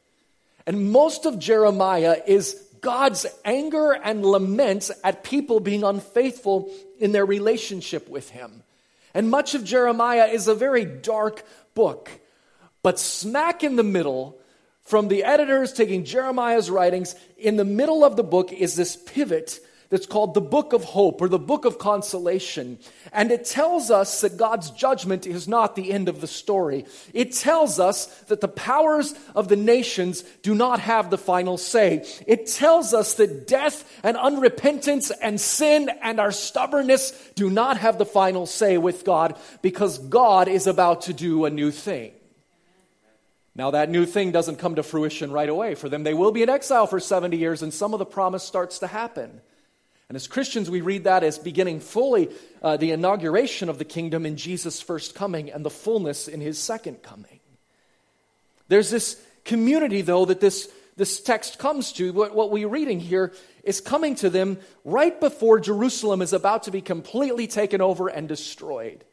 And 0.68 0.92
most 0.92 1.26
of 1.26 1.40
Jeremiah 1.40 2.22
is 2.28 2.62
God's 2.82 3.26
anger 3.46 3.92
and 3.92 4.26
lament 4.26 4.92
at 5.04 5.24
people 5.24 5.60
being 5.60 5.84
unfaithful 5.84 6.70
in 7.00 7.12
their 7.12 7.26
relationship 7.26 8.10
with 8.10 8.30
Him. 8.30 8.64
And 9.14 9.30
much 9.30 9.56
of 9.56 9.64
Jeremiah 9.64 10.28
is 10.28 10.48
a 10.48 10.56
very 10.56 10.86
dark 10.86 11.44
book. 11.76 12.10
But 12.84 13.00
smack 13.00 13.64
in 13.64 13.76
the 13.76 13.84
middle, 13.84 14.40
from 14.84 15.08
the 15.08 15.24
editors 15.24 15.74
taking 15.74 16.04
Jeremiah's 16.04 16.70
writings, 16.70 17.16
in 17.38 17.56
the 17.56 17.66
middle 17.66 18.04
of 18.04 18.16
the 18.16 18.24
book 18.24 18.52
is 18.52 18.76
this 18.76 18.96
pivot 18.96 19.60
that's 19.92 20.08
called 20.08 20.34
the 20.34 20.42
Book 20.42 20.74
of 20.74 20.84
Hope 20.84 21.22
or 21.22 21.28
the 21.28 21.38
Book 21.38 21.66
of 21.66 21.78
Consolation. 21.78 22.80
And 23.12 23.30
it 23.30 23.46
tells 23.46 23.92
us 23.92 24.22
that 24.22 24.38
God's 24.38 24.72
judgment 24.72 25.28
is 25.28 25.48
not 25.48 25.76
the 25.76 25.92
end 25.92 26.10
of 26.10 26.22
the 26.22 26.28
story. 26.28 26.86
It 27.14 27.34
tells 27.34 27.80
us 27.80 28.06
that 28.24 28.42
the 28.42 28.48
powers 28.48 29.14
of 29.36 29.50
the 29.50 29.58
nations 29.58 30.24
do 30.42 30.56
not 30.56 30.80
have 30.80 31.10
the 31.10 31.18
final 31.18 31.58
say. 31.58 32.06
It 32.26 32.48
tells 32.48 32.94
us 32.94 33.16
that 33.16 33.48
death 33.48 34.00
and 34.02 34.16
unrepentance 34.16 35.12
and 35.22 35.40
sin 35.40 35.92
and 36.02 36.20
our 36.20 36.32
stubbornness 36.32 37.12
do 37.36 37.50
not 37.50 37.78
have 37.78 37.98
the 37.98 38.06
final 38.06 38.46
say 38.46 38.78
with 38.78 39.04
God 39.04 39.38
because 39.62 39.98
God 39.98 40.48
is 40.48 40.68
about 40.68 41.02
to 41.04 41.14
do 41.14 41.44
a 41.44 41.50
new 41.50 41.70
thing. 41.70 42.14
Now, 43.54 43.72
that 43.72 43.90
new 43.90 44.06
thing 44.06 44.32
doesn't 44.32 44.60
come 44.60 44.76
to 44.76 44.84
fruition 44.84 45.34
right 45.34 45.50
away 45.50 45.76
for 45.76 45.90
them. 45.90 46.04
They 46.04 46.14
will 46.14 46.32
be 46.32 46.44
in 46.44 46.50
exile 46.50 46.88
for 46.88 47.02
70 47.02 47.36
years, 47.36 47.62
and 47.62 47.74
some 47.74 47.92
of 47.94 48.00
the 48.00 48.06
promise 48.06 48.44
starts 48.44 48.80
to 48.80 48.88
happen. 48.88 49.42
And 50.12 50.18
as 50.18 50.28
Christians, 50.28 50.70
we 50.70 50.82
read 50.82 51.06
that 51.06 51.24
as 51.24 51.40
beginning 51.40 51.80
fully 51.80 52.28
uh, 52.62 52.76
the 52.76 52.92
inauguration 52.92 53.70
of 53.70 53.78
the 53.78 53.86
kingdom 53.86 54.26
in 54.26 54.36
Jesus' 54.36 54.82
first 54.82 55.16
coming 55.16 55.50
and 55.50 55.64
the 55.64 55.70
fullness 55.70 56.28
in 56.28 56.42
his 56.42 56.60
second 56.60 57.02
coming. 57.02 57.40
There's 58.68 58.90
this 58.90 59.18
community, 59.46 60.02
though, 60.02 60.26
that 60.26 60.42
this, 60.42 60.70
this 60.98 61.22
text 61.22 61.60
comes 61.60 61.94
to. 61.94 62.12
What, 62.12 62.36
what 62.36 62.52
we're 62.52 62.68
reading 62.68 63.00
here 63.00 63.32
is 63.64 63.80
coming 63.80 64.16
to 64.16 64.30
them 64.30 64.58
right 64.84 65.18
before 65.18 65.62
Jerusalem 65.62 66.22
is 66.22 66.34
about 66.34 66.64
to 66.64 66.72
be 66.72 66.82
completely 66.82 67.48
taken 67.48 67.80
over 67.80 68.10
and 68.10 68.28
destroyed. 68.28 69.06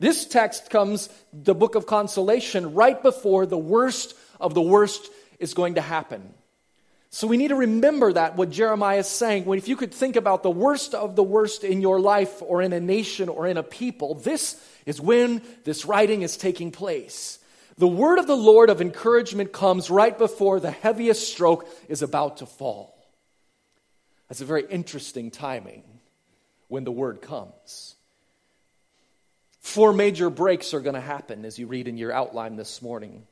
This 0.00 0.26
text 0.26 0.70
comes, 0.70 1.08
the 1.32 1.54
book 1.54 1.76
of 1.76 1.86
consolation, 1.86 2.74
right 2.74 3.00
before 3.00 3.46
the 3.46 3.56
worst 3.56 4.16
of 4.40 4.54
the 4.54 4.60
worst 4.60 5.08
is 5.38 5.54
going 5.54 5.76
to 5.76 5.80
happen. 5.80 6.34
So 7.14 7.26
we 7.26 7.36
need 7.36 7.48
to 7.48 7.56
remember 7.56 8.10
that 8.14 8.36
what 8.36 8.48
Jeremiah 8.48 9.00
is 9.00 9.06
saying. 9.06 9.44
When 9.44 9.58
if 9.58 9.68
you 9.68 9.76
could 9.76 9.92
think 9.92 10.16
about 10.16 10.42
the 10.42 10.50
worst 10.50 10.94
of 10.94 11.14
the 11.14 11.22
worst 11.22 11.62
in 11.62 11.82
your 11.82 12.00
life 12.00 12.40
or 12.40 12.62
in 12.62 12.72
a 12.72 12.80
nation 12.80 13.28
or 13.28 13.46
in 13.46 13.58
a 13.58 13.62
people, 13.62 14.14
this 14.14 14.58
is 14.86 14.98
when 14.98 15.42
this 15.64 15.84
writing 15.84 16.22
is 16.22 16.38
taking 16.38 16.70
place. 16.70 17.38
The 17.76 17.86
word 17.86 18.18
of 18.18 18.26
the 18.26 18.36
Lord 18.36 18.70
of 18.70 18.80
encouragement 18.80 19.52
comes 19.52 19.90
right 19.90 20.16
before 20.16 20.58
the 20.58 20.70
heaviest 20.70 21.30
stroke 21.30 21.68
is 21.86 22.00
about 22.00 22.38
to 22.38 22.46
fall. 22.46 22.96
That's 24.28 24.40
a 24.40 24.46
very 24.46 24.64
interesting 24.70 25.30
timing 25.30 25.82
when 26.68 26.84
the 26.84 26.92
word 26.92 27.20
comes. 27.20 27.94
Four 29.60 29.92
major 29.92 30.30
breaks 30.30 30.72
are 30.72 30.80
going 30.80 30.94
to 30.94 31.00
happen 31.00 31.44
as 31.44 31.58
you 31.58 31.66
read 31.66 31.88
in 31.88 31.98
your 31.98 32.10
outline 32.10 32.56
this 32.56 32.80
morning. 32.80 33.26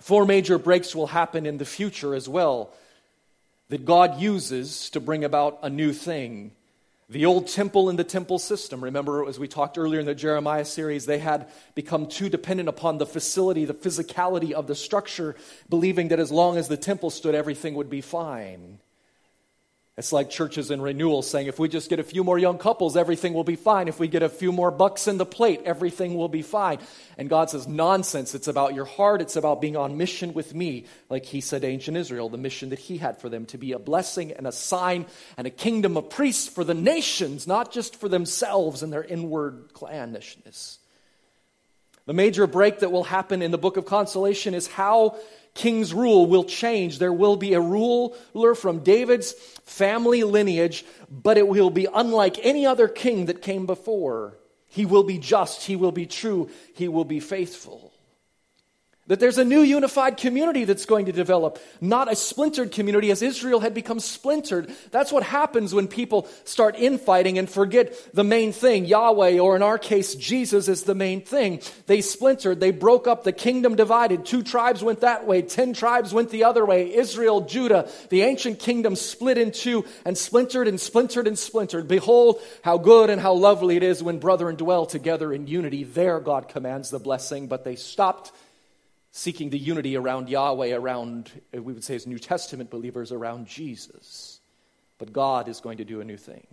Four 0.00 0.24
major 0.24 0.58
breaks 0.58 0.92
will 0.92 1.06
happen 1.06 1.46
in 1.46 1.58
the 1.58 1.64
future 1.64 2.16
as 2.16 2.28
well 2.28 2.72
that 3.68 3.84
God 3.84 4.20
uses 4.20 4.90
to 4.90 5.00
bring 5.00 5.24
about 5.24 5.58
a 5.62 5.70
new 5.70 5.92
thing. 5.92 6.52
The 7.08 7.26
old 7.26 7.48
temple 7.48 7.88
and 7.88 7.98
the 7.98 8.04
temple 8.04 8.38
system. 8.38 8.82
Remember, 8.82 9.28
as 9.28 9.38
we 9.38 9.48
talked 9.48 9.76
earlier 9.76 10.00
in 10.00 10.06
the 10.06 10.14
Jeremiah 10.14 10.64
series, 10.64 11.06
they 11.06 11.18
had 11.18 11.50
become 11.74 12.06
too 12.06 12.28
dependent 12.28 12.68
upon 12.68 12.98
the 12.98 13.06
facility, 13.06 13.64
the 13.64 13.74
physicality 13.74 14.52
of 14.52 14.66
the 14.66 14.74
structure, 14.74 15.36
believing 15.68 16.08
that 16.08 16.20
as 16.20 16.30
long 16.30 16.56
as 16.56 16.68
the 16.68 16.76
temple 16.76 17.10
stood, 17.10 17.34
everything 17.34 17.74
would 17.74 17.90
be 17.90 18.00
fine. 18.00 18.78
It's 19.98 20.10
like 20.10 20.30
churches 20.30 20.70
in 20.70 20.80
renewal 20.80 21.20
saying 21.20 21.48
if 21.48 21.58
we 21.58 21.68
just 21.68 21.90
get 21.90 22.00
a 22.00 22.04
few 22.04 22.24
more 22.24 22.38
young 22.38 22.56
couples, 22.56 22.96
everything 22.96 23.34
will 23.34 23.44
be 23.44 23.56
fine. 23.56 23.88
If 23.88 24.00
we 24.00 24.08
get 24.08 24.22
a 24.22 24.30
few 24.30 24.50
more 24.50 24.70
bucks 24.70 25.06
in 25.06 25.18
the 25.18 25.26
plate, 25.26 25.60
everything 25.66 26.14
will 26.14 26.30
be 26.30 26.40
fine. 26.40 26.78
And 27.18 27.28
God 27.28 27.50
says, 27.50 27.68
nonsense. 27.68 28.34
It's 28.34 28.48
about 28.48 28.74
your 28.74 28.86
heart. 28.86 29.20
It's 29.20 29.36
about 29.36 29.60
being 29.60 29.76
on 29.76 29.98
mission 29.98 30.32
with 30.32 30.54
me, 30.54 30.86
like 31.10 31.26
He 31.26 31.42
said 31.42 31.62
ancient 31.62 31.98
Israel, 31.98 32.30
the 32.30 32.38
mission 32.38 32.70
that 32.70 32.78
He 32.78 32.96
had 32.96 33.18
for 33.18 33.28
them 33.28 33.44
to 33.46 33.58
be 33.58 33.72
a 33.72 33.78
blessing 33.78 34.32
and 34.32 34.46
a 34.46 34.52
sign 34.52 35.04
and 35.36 35.46
a 35.46 35.50
kingdom 35.50 35.98
of 35.98 36.08
priests 36.08 36.48
for 36.48 36.64
the 36.64 36.72
nations, 36.72 37.46
not 37.46 37.70
just 37.70 37.96
for 37.96 38.08
themselves 38.08 38.82
and 38.82 38.90
their 38.90 39.04
inward 39.04 39.74
clannishness. 39.74 40.78
The 42.06 42.14
major 42.14 42.46
break 42.46 42.80
that 42.80 42.90
will 42.90 43.04
happen 43.04 43.42
in 43.42 43.50
the 43.50 43.58
book 43.58 43.76
of 43.76 43.84
consolation 43.84 44.54
is 44.54 44.66
how 44.66 45.18
king's 45.54 45.92
rule 45.92 46.26
will 46.26 46.44
change. 46.44 46.98
There 46.98 47.12
will 47.12 47.36
be 47.36 47.54
a 47.54 47.60
ruler 47.60 48.54
from 48.54 48.80
David's 48.80 49.32
family 49.64 50.24
lineage, 50.24 50.84
but 51.10 51.38
it 51.38 51.48
will 51.48 51.70
be 51.70 51.86
unlike 51.92 52.38
any 52.44 52.66
other 52.66 52.88
king 52.88 53.26
that 53.26 53.42
came 53.42 53.66
before. 53.66 54.38
He 54.68 54.86
will 54.86 55.04
be 55.04 55.18
just, 55.18 55.64
he 55.64 55.76
will 55.76 55.92
be 55.92 56.06
true, 56.06 56.48
he 56.74 56.88
will 56.88 57.04
be 57.04 57.20
faithful. 57.20 57.91
That 59.08 59.18
there's 59.18 59.38
a 59.38 59.44
new 59.44 59.62
unified 59.62 60.16
community 60.16 60.62
that's 60.64 60.86
going 60.86 61.06
to 61.06 61.12
develop, 61.12 61.58
not 61.80 62.10
a 62.10 62.14
splintered 62.14 62.70
community 62.70 63.10
as 63.10 63.20
Israel 63.20 63.58
had 63.58 63.74
become 63.74 63.98
splintered. 63.98 64.72
That's 64.92 65.10
what 65.10 65.24
happens 65.24 65.74
when 65.74 65.88
people 65.88 66.28
start 66.44 66.76
infighting 66.76 67.36
and 67.36 67.50
forget 67.50 67.98
the 68.14 68.22
main 68.22 68.52
thing. 68.52 68.84
Yahweh, 68.84 69.40
or 69.40 69.56
in 69.56 69.62
our 69.62 69.76
case, 69.76 70.14
Jesus, 70.14 70.68
is 70.68 70.84
the 70.84 70.94
main 70.94 71.20
thing. 71.20 71.60
They 71.88 72.00
splintered, 72.00 72.60
they 72.60 72.70
broke 72.70 73.08
up, 73.08 73.24
the 73.24 73.32
kingdom 73.32 73.74
divided. 73.74 74.24
Two 74.24 74.44
tribes 74.44 74.84
went 74.84 75.00
that 75.00 75.26
way, 75.26 75.42
ten 75.42 75.72
tribes 75.72 76.14
went 76.14 76.30
the 76.30 76.44
other 76.44 76.64
way. 76.64 76.94
Israel, 76.94 77.40
Judah, 77.40 77.90
the 78.08 78.22
ancient 78.22 78.60
kingdom 78.60 78.94
split 78.94 79.36
in 79.36 79.50
two 79.50 79.84
and 80.04 80.16
splintered 80.16 80.68
and 80.68 80.80
splintered 80.80 81.26
and 81.26 81.36
splintered. 81.36 81.88
Behold, 81.88 82.40
how 82.62 82.78
good 82.78 83.10
and 83.10 83.20
how 83.20 83.32
lovely 83.32 83.76
it 83.76 83.82
is 83.82 84.00
when 84.00 84.20
brethren 84.20 84.54
dwell 84.54 84.86
together 84.86 85.32
in 85.32 85.48
unity. 85.48 85.82
There, 85.82 86.20
God 86.20 86.46
commands 86.48 86.90
the 86.90 87.00
blessing, 87.00 87.48
but 87.48 87.64
they 87.64 87.74
stopped 87.74 88.30
seeking 89.12 89.50
the 89.50 89.58
unity 89.58 89.96
around 89.96 90.30
Yahweh, 90.30 90.74
around, 90.74 91.30
uh, 91.56 91.62
we 91.62 91.74
would 91.74 91.84
say 91.84 91.94
as 91.94 92.06
New 92.06 92.18
Testament 92.18 92.70
believers, 92.70 93.12
around 93.12 93.46
Jesus. 93.46 94.40
But 94.98 95.12
God 95.12 95.48
is 95.48 95.60
going 95.60 95.78
to 95.78 95.84
do 95.84 96.00
a 96.00 96.04
new 96.04 96.16
thing. 96.16 96.46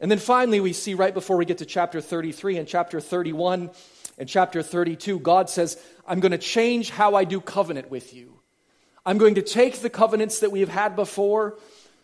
And 0.00 0.10
then 0.10 0.18
finally, 0.18 0.58
we 0.58 0.72
see 0.72 0.94
right 0.94 1.14
before 1.14 1.36
we 1.36 1.44
get 1.44 1.58
to 1.58 1.64
chapter 1.64 2.00
33 2.00 2.58
and 2.58 2.66
chapter 2.66 3.00
31 3.00 3.70
and 4.18 4.28
chapter 4.28 4.62
32, 4.62 5.20
God 5.20 5.48
says, 5.48 5.80
I'm 6.06 6.18
going 6.18 6.32
to 6.32 6.38
change 6.38 6.90
how 6.90 7.14
I 7.14 7.22
do 7.22 7.40
covenant 7.40 7.88
with 7.88 8.12
you. 8.12 8.40
I'm 9.06 9.18
going 9.18 9.36
to 9.36 9.42
take 9.42 9.78
the 9.78 9.90
covenants 9.90 10.40
that 10.40 10.50
we 10.50 10.60
have 10.60 10.68
had 10.68 10.96
before 10.96 11.56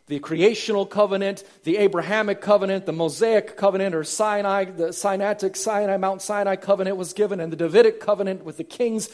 the 0.09 0.19
creational 0.19 0.87
covenant, 0.87 1.45
the 1.65 1.77
Abrahamic 1.77 2.41
covenant, 2.41 2.87
the 2.87 2.93
Mosaic 2.93 3.57
covenant, 3.57 3.95
or 3.95 4.05
Sinai, 4.05 4.65
the 4.65 4.89
Sinaitic 4.89 5.55
Sinai, 5.55 5.97
Mount 5.99 6.23
Sinai 6.23 6.57
covenant 6.57 6.97
was 6.97 7.13
given, 7.13 7.41
and 7.41 7.53
the 7.53 7.57
Davidic 7.57 8.01
covenant 8.01 8.45
with 8.45 8.57
the 8.57 8.65
kings. 8.65 9.09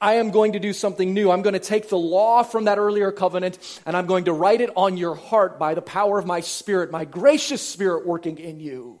I 0.00 0.14
am 0.14 0.32
going 0.32 0.54
to 0.54 0.58
do 0.58 0.72
something 0.72 1.14
new. 1.14 1.30
I'm 1.30 1.42
going 1.42 1.52
to 1.52 1.60
take 1.60 1.88
the 1.88 1.96
law 1.96 2.42
from 2.42 2.64
that 2.64 2.76
earlier 2.76 3.12
covenant 3.12 3.56
and 3.86 3.96
I'm 3.96 4.06
going 4.06 4.24
to 4.24 4.32
write 4.32 4.60
it 4.60 4.70
on 4.74 4.96
your 4.96 5.14
heart 5.14 5.60
by 5.60 5.74
the 5.74 5.80
power 5.80 6.18
of 6.18 6.26
my 6.26 6.40
spirit, 6.40 6.90
my 6.90 7.04
gracious 7.04 7.62
spirit 7.62 8.04
working 8.04 8.38
in 8.38 8.58
you. 8.58 8.98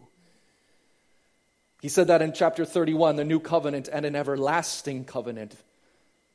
He 1.80 1.88
said 1.88 2.06
that 2.06 2.22
in 2.22 2.32
chapter 2.32 2.64
31, 2.64 3.16
the 3.16 3.24
new 3.24 3.40
covenant 3.40 3.88
and 3.92 4.06
an 4.06 4.14
everlasting 4.14 5.04
covenant 5.04 5.56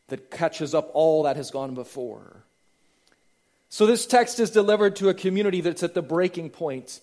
that 0.07 0.29
catches 0.29 0.75
up 0.75 0.91
all 0.93 1.23
that 1.23 1.37
has 1.37 1.49
gone 1.49 1.73
before. 1.73 2.43
So, 3.69 3.85
this 3.85 4.05
text 4.05 4.39
is 4.39 4.49
delivered 4.49 4.95
to 4.97 5.09
a 5.09 5.13
community 5.13 5.61
that's 5.61 5.83
at 5.83 5.93
the 5.93 6.01
breaking 6.01 6.51
point. 6.51 7.01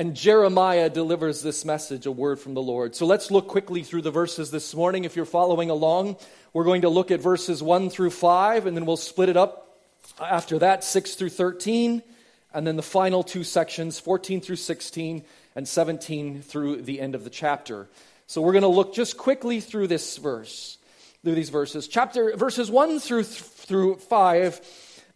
And 0.00 0.16
Jeremiah 0.16 0.88
delivers 0.88 1.42
this 1.42 1.66
message, 1.66 2.06
a 2.06 2.10
word 2.10 2.40
from 2.40 2.54
the 2.54 2.62
Lord. 2.62 2.96
So 2.96 3.04
let's 3.04 3.30
look 3.30 3.48
quickly 3.48 3.82
through 3.82 4.00
the 4.00 4.10
verses 4.10 4.50
this 4.50 4.74
morning. 4.74 5.04
If 5.04 5.14
you're 5.14 5.26
following 5.26 5.68
along, 5.68 6.16
we're 6.54 6.64
going 6.64 6.82
to 6.82 6.88
look 6.88 7.10
at 7.10 7.20
verses 7.20 7.62
1 7.62 7.90
through 7.90 8.08
5, 8.08 8.64
and 8.64 8.74
then 8.74 8.86
we'll 8.86 8.96
split 8.96 9.28
it 9.28 9.36
up 9.36 9.76
after 10.18 10.58
that 10.60 10.84
6 10.84 11.16
through 11.16 11.28
13, 11.28 12.02
and 12.54 12.66
then 12.66 12.76
the 12.76 12.82
final 12.82 13.22
two 13.22 13.44
sections 13.44 14.00
14 14.00 14.40
through 14.40 14.56
16 14.56 15.22
and 15.54 15.68
17 15.68 16.40
through 16.40 16.80
the 16.80 16.98
end 16.98 17.14
of 17.14 17.24
the 17.24 17.30
chapter. 17.30 17.86
So 18.26 18.40
we're 18.40 18.52
going 18.52 18.62
to 18.62 18.68
look 18.68 18.94
just 18.94 19.18
quickly 19.18 19.60
through 19.60 19.88
this 19.88 20.16
verse, 20.16 20.78
through 21.22 21.34
these 21.34 21.50
verses. 21.50 21.88
Chapter 21.88 22.34
verses 22.38 22.70
1 22.70 23.00
through 23.00 23.24
through 23.24 23.96
5. 23.96 24.60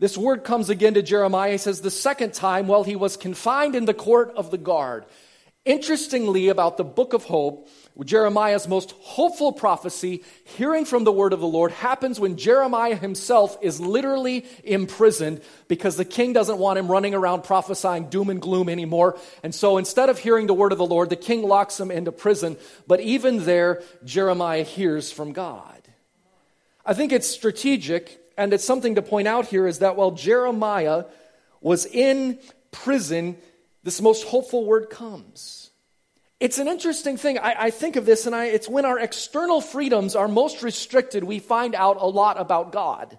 This 0.05 0.19
word 0.19 0.45
comes 0.45 0.69
again 0.69 0.93
to 0.93 1.03
Jeremiah. 1.03 1.53
He 1.53 1.57
says 1.57 1.81
the 1.81 1.91
second 1.91 2.35
time 2.35 2.67
while 2.67 2.85
he 2.85 2.95
was 2.95 3.17
confined 3.17 3.75
in 3.75 3.87
the 3.87 3.95
court 3.95 4.35
of 4.37 4.51
the 4.51 4.59
guard. 4.59 5.07
Interestingly 5.65 6.49
about 6.49 6.77
the 6.77 6.85
book 6.85 7.15
of 7.15 7.25
hope, 7.25 7.71
Jeremiah's 8.05 8.69
most 8.69 8.91
hopeful 8.99 9.51
prophecy, 9.51 10.23
hearing 10.45 10.85
from 10.85 11.05
the 11.05 11.11
word 11.11 11.33
of 11.33 11.41
the 11.41 11.47
Lord, 11.47 11.73
happens 11.73 12.21
when 12.21 12.37
Jeremiah 12.37 12.97
himself 12.97 13.57
is 13.63 13.81
literally 13.81 14.45
imprisoned 14.63 15.41
because 15.69 15.97
the 15.97 16.05
king 16.05 16.35
doesn't 16.35 16.59
want 16.59 16.79
him 16.79 16.89
running 16.89 17.15
around 17.15 17.45
prophesying 17.45 18.11
doom 18.11 18.29
and 18.29 18.43
gloom 18.43 18.69
anymore. 18.69 19.19
And 19.43 19.55
so 19.55 19.79
instead 19.79 20.11
of 20.11 20.19
hearing 20.19 20.49
the 20.49 20.53
word 20.53 20.73
of 20.73 20.77
the 20.77 20.85
Lord, 20.85 21.09
the 21.09 21.17
king 21.17 21.41
locks 21.45 21.81
him 21.81 21.91
into 21.91 22.13
prison. 22.13 22.59
But 22.87 23.01
even 23.01 23.47
there, 23.47 23.83
Jeremiah 24.05 24.65
hears 24.65 25.11
from 25.11 25.33
God. 25.33 25.81
I 26.85 26.93
think 26.93 27.11
it's 27.11 27.27
strategic, 27.27 28.21
and 28.37 28.53
it's 28.53 28.65
something 28.65 28.97
to 28.97 29.03
point 29.03 29.29
out 29.29 29.47
here 29.47 29.67
is 29.67 29.79
that 29.81 29.97
while 29.97 30.11
Jeremiah 30.11 31.05
was 31.61 31.87
in 31.87 32.39
prison, 32.71 33.37
this 33.83 34.01
most 34.01 34.25
hopeful 34.25 34.65
word 34.65 34.91
comes. 34.91 35.71
It's 36.41 36.59
an 36.59 36.69
interesting 36.69 37.17
thing. 37.17 37.39
I, 37.39 37.55
I 37.59 37.71
think 37.71 37.97
of 37.97 38.07
this, 38.07 38.27
and 38.27 38.35
I, 38.35 38.47
it's 38.47 38.69
when 38.69 38.85
our 38.85 38.99
external 38.99 39.61
freedoms 39.61 40.17
are 40.17 40.29
most 40.29 40.63
restricted, 40.63 41.25
we 41.25 41.39
find 41.39 41.75
out 41.75 41.97
a 42.01 42.07
lot 42.07 42.41
about 42.41 42.73
God. 42.73 43.19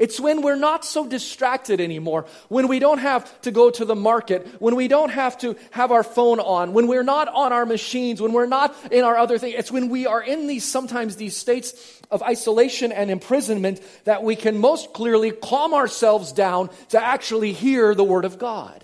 It's 0.00 0.18
when 0.18 0.40
we're 0.40 0.56
not 0.56 0.86
so 0.86 1.06
distracted 1.06 1.78
anymore, 1.78 2.24
when 2.48 2.68
we 2.68 2.78
don't 2.78 2.98
have 2.98 3.40
to 3.42 3.50
go 3.50 3.70
to 3.70 3.84
the 3.84 3.94
market, 3.94 4.46
when 4.58 4.74
we 4.74 4.88
don't 4.88 5.10
have 5.10 5.36
to 5.40 5.56
have 5.72 5.92
our 5.92 6.02
phone 6.02 6.40
on, 6.40 6.72
when 6.72 6.86
we're 6.86 7.02
not 7.02 7.28
on 7.28 7.52
our 7.52 7.66
machines, 7.66 8.18
when 8.18 8.32
we're 8.32 8.46
not 8.46 8.74
in 8.90 9.04
our 9.04 9.18
other 9.18 9.36
thing. 9.36 9.52
It's 9.54 9.70
when 9.70 9.90
we 9.90 10.06
are 10.06 10.22
in 10.22 10.46
these, 10.46 10.64
sometimes 10.64 11.16
these 11.16 11.36
states 11.36 11.74
of 12.10 12.22
isolation 12.22 12.92
and 12.92 13.10
imprisonment 13.10 13.82
that 14.04 14.22
we 14.22 14.36
can 14.36 14.56
most 14.56 14.94
clearly 14.94 15.32
calm 15.32 15.74
ourselves 15.74 16.32
down 16.32 16.70
to 16.88 17.02
actually 17.02 17.52
hear 17.52 17.94
the 17.94 18.02
Word 18.02 18.24
of 18.24 18.38
God. 18.38 18.82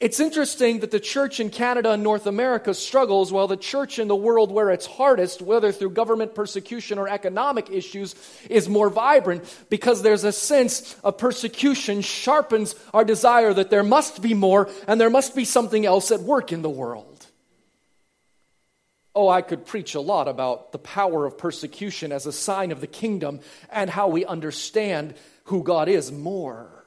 It's 0.00 0.18
interesting 0.18 0.80
that 0.80 0.90
the 0.90 0.98
church 0.98 1.40
in 1.40 1.50
Canada 1.50 1.90
and 1.90 2.02
North 2.02 2.26
America 2.26 2.72
struggles 2.72 3.30
while 3.30 3.46
the 3.46 3.58
church 3.58 3.98
in 3.98 4.08
the 4.08 4.16
world 4.16 4.50
where 4.50 4.70
it's 4.70 4.86
hardest, 4.86 5.42
whether 5.42 5.72
through 5.72 5.90
government 5.90 6.34
persecution 6.34 6.98
or 6.98 7.06
economic 7.06 7.68
issues, 7.68 8.14
is 8.48 8.66
more 8.66 8.88
vibrant 8.88 9.44
because 9.68 10.00
there's 10.00 10.24
a 10.24 10.32
sense 10.32 10.96
of 11.04 11.18
persecution 11.18 12.00
sharpens 12.00 12.74
our 12.94 13.04
desire 13.04 13.52
that 13.52 13.68
there 13.68 13.84
must 13.84 14.22
be 14.22 14.32
more 14.32 14.70
and 14.88 14.98
there 14.98 15.10
must 15.10 15.36
be 15.36 15.44
something 15.44 15.84
else 15.84 16.10
at 16.10 16.20
work 16.20 16.50
in 16.50 16.62
the 16.62 16.70
world. 16.70 17.26
Oh, 19.14 19.28
I 19.28 19.42
could 19.42 19.66
preach 19.66 19.94
a 19.94 20.00
lot 20.00 20.28
about 20.28 20.72
the 20.72 20.78
power 20.78 21.26
of 21.26 21.36
persecution 21.36 22.10
as 22.10 22.24
a 22.24 22.32
sign 22.32 22.72
of 22.72 22.80
the 22.80 22.86
kingdom 22.86 23.40
and 23.70 23.90
how 23.90 24.08
we 24.08 24.24
understand 24.24 25.12
who 25.44 25.62
God 25.62 25.90
is 25.90 26.10
more. 26.10 26.79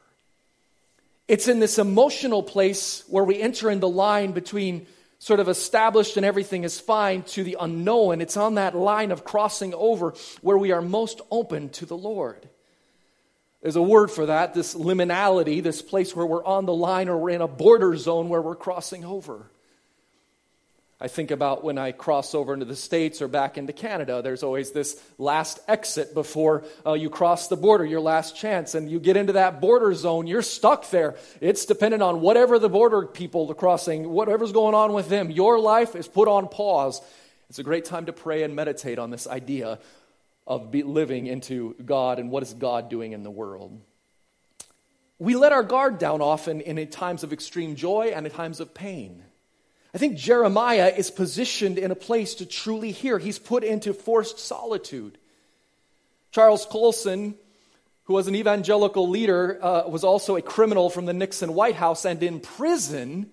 It's 1.27 1.47
in 1.47 1.59
this 1.59 1.79
emotional 1.79 2.43
place 2.43 3.03
where 3.07 3.23
we 3.23 3.41
enter 3.41 3.69
in 3.69 3.79
the 3.79 3.89
line 3.89 4.33
between 4.33 4.87
sort 5.19 5.39
of 5.39 5.47
established 5.47 6.17
and 6.17 6.25
everything 6.25 6.65
is 6.65 6.81
fine 6.81 7.23
to 7.23 7.45
the 7.45 7.55
unknown. 7.59 8.19
It's 8.19 8.35
on 8.35 8.55
that 8.55 8.75
line 8.75 9.09
of 9.11 9.23
crossing 9.23 9.73
over 9.73 10.13
where 10.41 10.57
we 10.57 10.73
are 10.73 10.81
most 10.81 11.21
open 11.31 11.69
to 11.69 11.85
the 11.85 11.95
Lord. 11.95 12.49
There's 13.61 13.77
a 13.77 13.81
word 13.81 14.11
for 14.11 14.25
that, 14.25 14.53
this 14.53 14.75
liminality, 14.75 15.63
this 15.63 15.81
place 15.81 16.13
where 16.13 16.25
we're 16.25 16.43
on 16.43 16.65
the 16.65 16.73
line 16.73 17.07
or 17.07 17.17
we're 17.17 17.29
in 17.29 17.39
a 17.39 17.47
border 17.47 17.95
zone 17.95 18.27
where 18.27 18.41
we're 18.41 18.55
crossing 18.55 19.05
over. 19.05 19.49
I 21.03 21.09
think 21.09 21.31
about 21.31 21.65
when 21.65 21.77
I 21.77 21.91
cross 21.91 22.33
over 22.33 22.53
into 22.53 22.65
the 22.65 22.77
States 22.77 23.21
or 23.21 23.27
back 23.27 23.57
into 23.57 23.73
Canada, 23.73 24.21
there's 24.21 24.41
always 24.41 24.71
this 24.71 24.97
last 25.17 25.59
exit 25.67 26.13
before 26.13 26.63
uh, 26.85 26.93
you 26.93 27.09
cross 27.09 27.49
the 27.49 27.57
border, 27.57 27.83
your 27.83 27.99
last 27.99 28.37
chance. 28.37 28.73
And 28.73 28.89
you 28.89 29.01
get 29.01 29.17
into 29.17 29.33
that 29.33 29.59
border 29.59 29.93
zone, 29.95 30.27
you're 30.27 30.41
stuck 30.41 30.89
there. 30.91 31.15
It's 31.41 31.65
dependent 31.65 32.03
on 32.03 32.21
whatever 32.21 32.57
the 32.57 32.69
border 32.69 33.05
people 33.05 33.51
are 33.51 33.53
crossing, 33.53 34.11
whatever's 34.11 34.53
going 34.53 34.75
on 34.75 34.93
with 34.93 35.09
them. 35.09 35.29
Your 35.29 35.59
life 35.59 35.93
is 35.93 36.07
put 36.07 36.29
on 36.29 36.47
pause. 36.47 37.01
It's 37.49 37.59
a 37.59 37.63
great 37.63 37.83
time 37.83 38.05
to 38.05 38.13
pray 38.13 38.43
and 38.43 38.55
meditate 38.55 38.97
on 38.97 39.09
this 39.09 39.27
idea 39.27 39.79
of 40.47 40.73
living 40.73 41.27
into 41.27 41.75
God 41.83 42.17
and 42.17 42.31
what 42.31 42.43
is 42.43 42.53
God 42.53 42.89
doing 42.89 43.11
in 43.11 43.23
the 43.23 43.31
world. 43.31 43.77
We 45.19 45.35
let 45.35 45.51
our 45.51 45.63
guard 45.63 45.97
down 45.97 46.21
often 46.21 46.61
in 46.61 46.87
times 46.87 47.25
of 47.25 47.33
extreme 47.33 47.75
joy 47.75 48.13
and 48.15 48.25
in 48.25 48.31
times 48.31 48.61
of 48.61 48.73
pain. 48.73 49.21
I 49.93 49.99
think 49.99 50.17
Jeremiah 50.17 50.91
is 50.95 51.11
positioned 51.11 51.77
in 51.77 51.91
a 51.91 51.95
place 51.95 52.35
to 52.35 52.45
truly 52.45 52.91
hear. 52.91 53.19
He's 53.19 53.37
put 53.37 53.63
into 53.63 53.93
forced 53.93 54.39
solitude. 54.39 55.17
Charles 56.31 56.65
Colson, 56.65 57.35
who 58.05 58.13
was 58.13 58.27
an 58.27 58.35
evangelical 58.35 59.07
leader, 59.07 59.59
uh, 59.63 59.87
was 59.87 60.03
also 60.03 60.35
a 60.35 60.41
criminal 60.41 60.89
from 60.89 61.05
the 61.05 61.13
Nixon 61.13 61.53
White 61.53 61.75
House, 61.75 62.05
and 62.05 62.21
in 62.23 62.39
prison 62.39 63.29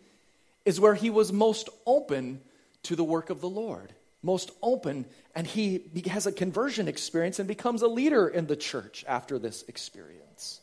is 0.66 0.79
where 0.79 0.94
he 0.94 1.09
was 1.09 1.33
most 1.33 1.70
open 1.87 2.42
to 2.83 2.94
the 2.94 3.05
work 3.05 3.31
of 3.31 3.40
the 3.40 3.49
Lord. 3.49 3.94
Most 4.23 4.51
open, 4.62 5.07
and 5.35 5.46
he 5.46 5.83
has 6.07 6.27
a 6.27 6.33
conversion 6.33 6.88
experience 6.88 7.38
and 7.38 7.49
becomes 7.49 7.81
a 7.81 7.88
leader 7.88 8.29
in 8.29 8.46
the 8.46 8.57
church 8.57 9.03
after 9.09 9.38
this 9.38 9.64
experience. 9.66 10.61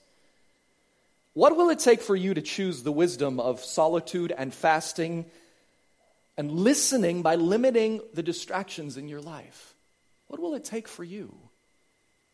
What 1.34 1.58
will 1.58 1.72
it 1.72 1.80
take 1.80 2.02
for 2.02 2.16
you 2.16 2.36
to 2.36 2.42
choose 2.42 2.84
the 2.84 2.92
wisdom 2.92 3.40
of 3.40 3.64
solitude 3.64 4.32
and 4.36 4.54
fasting 4.54 5.26
and 6.38 6.52
listening 6.52 7.23
by 7.23 7.36
limiting 7.36 8.02
the 8.13 8.23
distractions 8.23 8.97
in 8.97 9.08
your 9.08 9.21
life. 9.21 9.73
What 10.28 10.39
will 10.39 10.56
it 10.56 10.63
take 10.63 10.88
for 10.88 11.04
you 11.04 11.36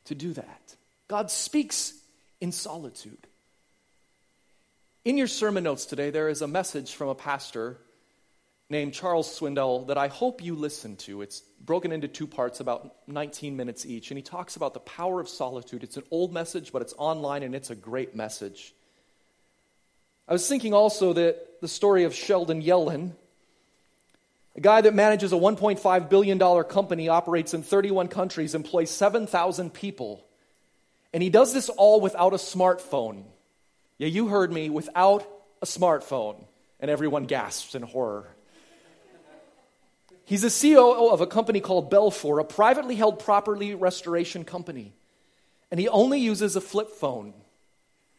to 0.06 0.16
do 0.16 0.34
that? 0.34 0.76
God 1.08 1.32
speaks 1.32 1.94
in 2.42 2.52
solitude. 2.52 3.28
In 5.06 5.18
your 5.18 5.28
sermon 5.28 5.64
notes 5.64 5.86
today, 5.86 6.10
there 6.10 6.30
is 6.30 6.42
a 6.42 6.48
message 6.48 6.94
from 6.94 7.10
a 7.10 7.16
pastor 7.16 7.78
named 8.70 8.94
Charles 8.94 9.28
Swindoll 9.40 9.88
that 9.88 9.98
I 9.98 10.08
hope 10.08 10.42
you 10.44 10.56
listen 10.56 10.96
to. 10.98 11.22
It's 11.22 11.42
broken 11.62 11.92
into 11.92 12.08
two 12.08 12.26
parts, 12.26 12.60
about 12.60 12.96
19 13.08 13.56
minutes 13.56 13.86
each, 13.86 14.12
and 14.12 14.18
he 14.18 14.24
talks 14.24 14.56
about 14.56 14.74
the 14.74 14.80
power 14.80 15.20
of 15.20 15.30
solitude. 15.30 15.84
It's 15.84 15.98
an 15.98 16.04
old 16.10 16.34
message, 16.34 16.72
but 16.72 16.82
it's 16.82 16.94
online 16.98 17.44
and 17.44 17.54
it's 17.54 17.70
a 17.70 17.76
great 17.76 18.16
message. 18.16 18.74
I 20.28 20.34
was 20.34 20.48
thinking 20.48 20.74
also 20.74 21.14
that 21.14 21.62
the 21.62 21.68
story 21.68 22.06
of 22.06 22.16
Sheldon 22.16 22.64
Yellen, 22.64 23.12
a 24.56 24.62
guy 24.62 24.82
that 24.82 24.94
manages 24.94 25.34
a 25.34 25.36
$1.5 25.36 26.10
billion 26.10 26.64
company, 26.64 27.10
operates 27.10 27.54
in 27.54 27.64
31 27.64 28.08
countries, 28.08 28.54
employs 28.54 28.92
7,000 28.92 29.74
people. 29.74 30.26
And 31.12 31.24
he 31.24 31.30
does 31.30 31.54
this 31.54 31.70
all 31.70 32.00
without 32.02 32.34
a 32.34 32.38
smartphone. 32.38 33.24
Yeah, 33.98 34.08
you 34.08 34.28
heard 34.28 34.52
me, 34.52 34.70
without 34.70 35.28
a 35.62 35.66
smartphone. 35.66 36.44
And 36.80 36.92
everyone 36.92 37.26
gasps 37.26 37.76
in 37.76 37.82
horror. 37.82 38.28
He's 40.26 40.42
the 40.42 40.50
CEO 40.50 41.12
of 41.12 41.22
a 41.22 41.28
company 41.28 41.60
called 41.60 41.92
Belfor, 41.92 42.40
a 42.40 42.44
privately 42.44 42.96
held 42.96 43.20
property 43.20 43.74
restoration 43.74 44.46
company. 44.46 44.94
And 45.72 45.80
he 45.80 45.88
only 45.90 46.20
uses 46.20 46.56
a 46.56 46.62
flip 46.62 46.92
phone. 46.92 47.34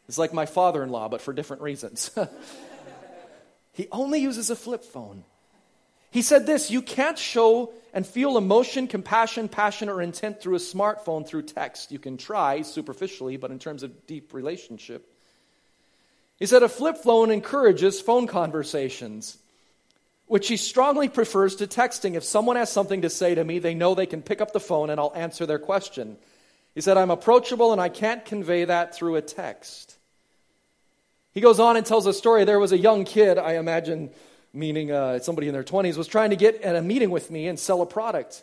It's 0.08 0.18
like 0.18 0.32
my 0.32 0.46
father 0.46 0.82
in 0.82 0.90
law, 0.90 1.08
but 1.08 1.20
for 1.20 1.32
different 1.32 1.62
reasons. 1.62 2.10
he 3.72 3.88
only 3.92 4.18
uses 4.18 4.50
a 4.50 4.56
flip 4.56 4.84
phone. 4.84 5.24
He 6.14 6.22
said 6.22 6.46
this 6.46 6.70
You 6.70 6.80
can't 6.80 7.18
show 7.18 7.72
and 7.92 8.06
feel 8.06 8.38
emotion, 8.38 8.86
compassion, 8.86 9.48
passion, 9.48 9.88
or 9.88 10.00
intent 10.00 10.40
through 10.40 10.54
a 10.54 10.60
smartphone, 10.60 11.26
through 11.26 11.42
text. 11.42 11.90
You 11.90 11.98
can 11.98 12.16
try 12.16 12.62
superficially, 12.62 13.36
but 13.36 13.50
in 13.50 13.58
terms 13.58 13.82
of 13.82 14.06
deep 14.06 14.32
relationship. 14.32 15.12
He 16.38 16.46
said 16.46 16.62
a 16.62 16.68
flip 16.68 16.98
phone 16.98 17.32
encourages 17.32 18.00
phone 18.00 18.28
conversations, 18.28 19.38
which 20.26 20.46
he 20.46 20.56
strongly 20.56 21.08
prefers 21.08 21.56
to 21.56 21.66
texting. 21.66 22.14
If 22.14 22.22
someone 22.22 22.54
has 22.54 22.70
something 22.70 23.02
to 23.02 23.10
say 23.10 23.34
to 23.34 23.42
me, 23.42 23.58
they 23.58 23.74
know 23.74 23.96
they 23.96 24.06
can 24.06 24.22
pick 24.22 24.40
up 24.40 24.52
the 24.52 24.60
phone 24.60 24.90
and 24.90 25.00
I'll 25.00 25.12
answer 25.16 25.46
their 25.46 25.58
question. 25.58 26.16
He 26.76 26.80
said, 26.80 26.96
I'm 26.96 27.10
approachable 27.10 27.72
and 27.72 27.80
I 27.80 27.88
can't 27.88 28.24
convey 28.24 28.66
that 28.66 28.94
through 28.94 29.16
a 29.16 29.22
text. 29.22 29.96
He 31.32 31.40
goes 31.40 31.58
on 31.58 31.76
and 31.76 31.84
tells 31.84 32.06
a 32.06 32.12
story. 32.12 32.44
There 32.44 32.60
was 32.60 32.70
a 32.70 32.78
young 32.78 33.04
kid, 33.04 33.36
I 33.36 33.54
imagine 33.54 34.10
meaning 34.54 34.92
uh, 34.92 35.18
somebody 35.18 35.48
in 35.48 35.52
their 35.52 35.64
20s, 35.64 35.96
was 35.96 36.06
trying 36.06 36.30
to 36.30 36.36
get 36.36 36.64
a 36.64 36.80
meeting 36.80 37.10
with 37.10 37.30
me 37.30 37.48
and 37.48 37.58
sell 37.58 37.82
a 37.82 37.86
product. 37.86 38.42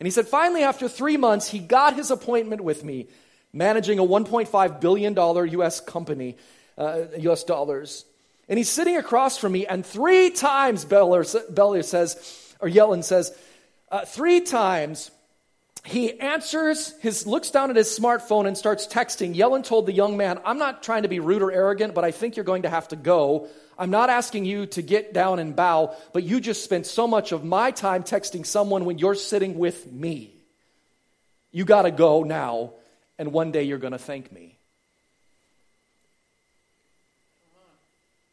And 0.00 0.06
he 0.06 0.10
said, 0.10 0.26
finally, 0.26 0.62
after 0.62 0.88
three 0.88 1.16
months, 1.16 1.48
he 1.48 1.58
got 1.58 1.94
his 1.94 2.10
appointment 2.10 2.62
with 2.62 2.82
me, 2.82 3.08
managing 3.52 3.98
a 3.98 4.02
$1.5 4.02 4.80
billion 4.80 5.14
US 5.60 5.80
company, 5.80 6.36
uh, 6.76 7.02
US 7.18 7.44
dollars. 7.44 8.04
And 8.48 8.58
he's 8.58 8.70
sitting 8.70 8.96
across 8.96 9.38
from 9.38 9.52
me, 9.52 9.66
and 9.66 9.84
three 9.84 10.30
times, 10.30 10.84
Beller, 10.84 11.24
Beller 11.50 11.82
says, 11.82 12.54
or 12.60 12.68
Yellen 12.68 13.04
says, 13.04 13.36
uh, 13.90 14.04
three 14.04 14.40
times 14.40 15.10
he 15.84 16.18
answers 16.18 16.94
his 17.00 17.26
looks 17.26 17.50
down 17.50 17.70
at 17.70 17.76
his 17.76 17.98
smartphone 17.98 18.46
and 18.46 18.56
starts 18.56 18.86
texting 18.86 19.36
yellen 19.36 19.62
told 19.62 19.84
the 19.84 19.92
young 19.92 20.16
man 20.16 20.40
i'm 20.44 20.58
not 20.58 20.82
trying 20.82 21.02
to 21.02 21.08
be 21.08 21.20
rude 21.20 21.42
or 21.42 21.52
arrogant 21.52 21.94
but 21.94 22.04
i 22.04 22.10
think 22.10 22.36
you're 22.36 22.44
going 22.44 22.62
to 22.62 22.70
have 22.70 22.88
to 22.88 22.96
go 22.96 23.46
i'm 23.78 23.90
not 23.90 24.10
asking 24.10 24.44
you 24.44 24.66
to 24.66 24.82
get 24.82 25.12
down 25.12 25.38
and 25.38 25.54
bow 25.56 25.94
but 26.12 26.22
you 26.22 26.40
just 26.40 26.64
spent 26.64 26.86
so 26.86 27.06
much 27.06 27.32
of 27.32 27.44
my 27.44 27.70
time 27.70 28.02
texting 28.02 28.44
someone 28.44 28.84
when 28.84 28.98
you're 28.98 29.14
sitting 29.14 29.58
with 29.58 29.90
me 29.90 30.34
you 31.52 31.64
got 31.64 31.82
to 31.82 31.90
go 31.90 32.22
now 32.22 32.72
and 33.18 33.32
one 33.32 33.52
day 33.52 33.62
you're 33.62 33.78
going 33.78 33.92
to 33.92 33.98
thank 33.98 34.32
me 34.32 34.56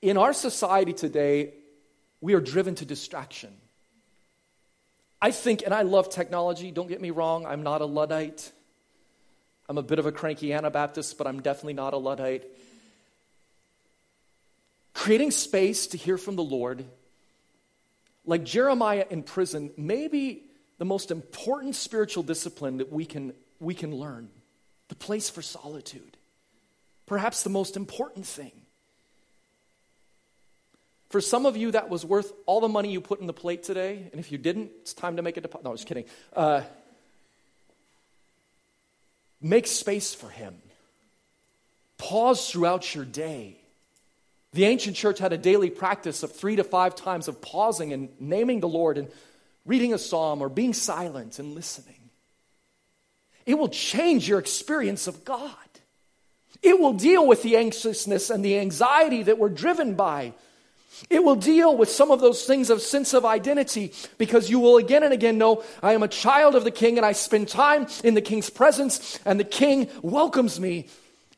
in 0.02 0.18
our 0.18 0.34
society 0.34 0.94
today 0.94 1.54
we 2.20 2.34
are 2.34 2.42
driven 2.42 2.76
to 2.76 2.86
distraction 2.86 3.52
I 5.22 5.30
think, 5.30 5.62
and 5.64 5.74
I 5.74 5.84
love 5.84 6.10
technology, 6.10 6.72
don't 6.72 6.88
get 6.88 7.00
me 7.00 7.12
wrong, 7.12 7.46
I'm 7.46 7.62
not 7.62 7.82
a 7.82 7.86
Luddite. 7.86 8.52
I'm 9.70 9.78
a 9.78 9.84
bit 9.84 10.00
of 10.00 10.06
a 10.06 10.12
cranky 10.12 10.52
Anabaptist, 10.52 11.18
but 11.18 11.28
I'm 11.28 11.42
definitely 11.42 11.76
not 11.76 11.94
a 11.94 11.98
Luddite. 11.98 12.44
Creating 14.94 15.32
space 15.32 15.88
to 15.88 15.98
hear 15.98 16.18
from 16.18 16.36
the 16.36 16.44
Lord, 16.44 16.86
like 18.26 18.44
Jeremiah 18.44 19.06
in 19.10 19.24
prison, 19.24 19.72
may 19.78 20.08
be 20.08 20.44
the 20.78 20.86
most 20.86 21.12
important 21.12 21.76
spiritual 21.76 22.24
discipline 22.24 22.78
that 22.78 22.92
we 22.92 23.06
can, 23.06 23.34
we 23.60 23.74
can 23.74 23.96
learn 23.96 24.30
the 24.90 24.96
place 24.96 25.30
for 25.30 25.42
solitude. 25.42 26.18
Perhaps 27.06 27.44
the 27.44 27.50
most 27.50 27.78
important 27.78 28.26
thing. 28.26 28.52
For 31.10 31.22
some 31.22 31.46
of 31.46 31.58
you, 31.58 31.72
that 31.72 31.90
was 31.90 32.06
worth 32.06 32.32
all 32.46 32.62
the 32.62 32.70
money 32.70 32.92
you 32.92 33.02
put 33.02 33.20
in 33.20 33.28
the 33.28 33.34
plate 33.34 33.64
today. 33.64 34.10
And 34.12 34.20
if 34.20 34.32
you 34.32 34.38
didn't, 34.38 34.72
it's 34.82 34.94
time 34.94 35.18
to 35.18 35.22
make 35.22 35.38
a 35.38 35.42
deposit. 35.42 35.64
No, 35.64 35.70
I 35.70 35.74
was 35.74 35.84
kidding. 35.84 36.06
Uh, 36.34 36.62
make 39.42 39.68
space 39.68 40.14
for 40.14 40.30
Him. 40.30 40.56
Pause 41.98 42.50
throughout 42.50 42.96
your 42.96 43.06
day. 43.06 43.61
The 44.54 44.66
ancient 44.66 44.96
church 44.96 45.20
had 45.20 45.34
a 45.34 45.38
daily 45.38 45.70
practice 45.70 46.24
of 46.24 46.32
three 46.32 46.58
to 46.58 46.64
five 46.64 46.96
times 46.96 47.28
of 47.28 47.42
pausing 47.42 47.94
and 47.94 48.10
naming 48.20 48.60
the 48.60 48.68
Lord 48.68 48.98
and 48.98 49.10
reading 49.66 49.94
a 49.94 49.98
psalm 49.98 50.42
or 50.42 50.50
being 50.50 50.74
silent 50.74 51.40
and 51.40 51.56
listening. 51.56 52.10
It 53.46 53.58
will 53.58 53.70
change 53.70 54.28
your 54.28 54.40
experience 54.40 55.08
of 55.08 55.24
God. 55.24 55.56
It 56.62 56.80
will 56.80 56.94
deal 56.94 57.26
with 57.26 57.44
the 57.44 57.58
anxiousness 57.58 58.30
and 58.30 58.44
the 58.44 58.60
anxiety 58.60 59.24
that 59.24 59.40
we're 59.40 59.50
driven 59.50 59.96
by 59.96 60.34
it 61.10 61.24
will 61.24 61.36
deal 61.36 61.76
with 61.76 61.90
some 61.90 62.12
of 62.12 62.20
those 62.20 62.46
things 62.46 62.70
of 62.70 62.82
sense 62.82 63.14
of 63.14 63.26
identity 63.26 63.94
because 64.18 64.50
you 64.50 64.60
will 64.60 64.78
again 64.78 65.04
and 65.04 65.14
again 65.14 65.38
know 65.38 65.64
I 65.82 65.94
am 65.94 66.04
a 66.04 66.08
child 66.08 66.56
of 66.56 66.64
the 66.64 66.72
king 66.72 66.98
and 66.98 67.06
I 67.06 67.14
spend 67.14 67.48
time 67.48 67.88
in 68.04 68.14
the 68.14 68.22
king's 68.22 68.50
presence 68.50 69.20
and 69.26 69.40
the 69.40 69.46
king 69.46 69.90
welcomes 70.02 70.60
me. 70.60 70.88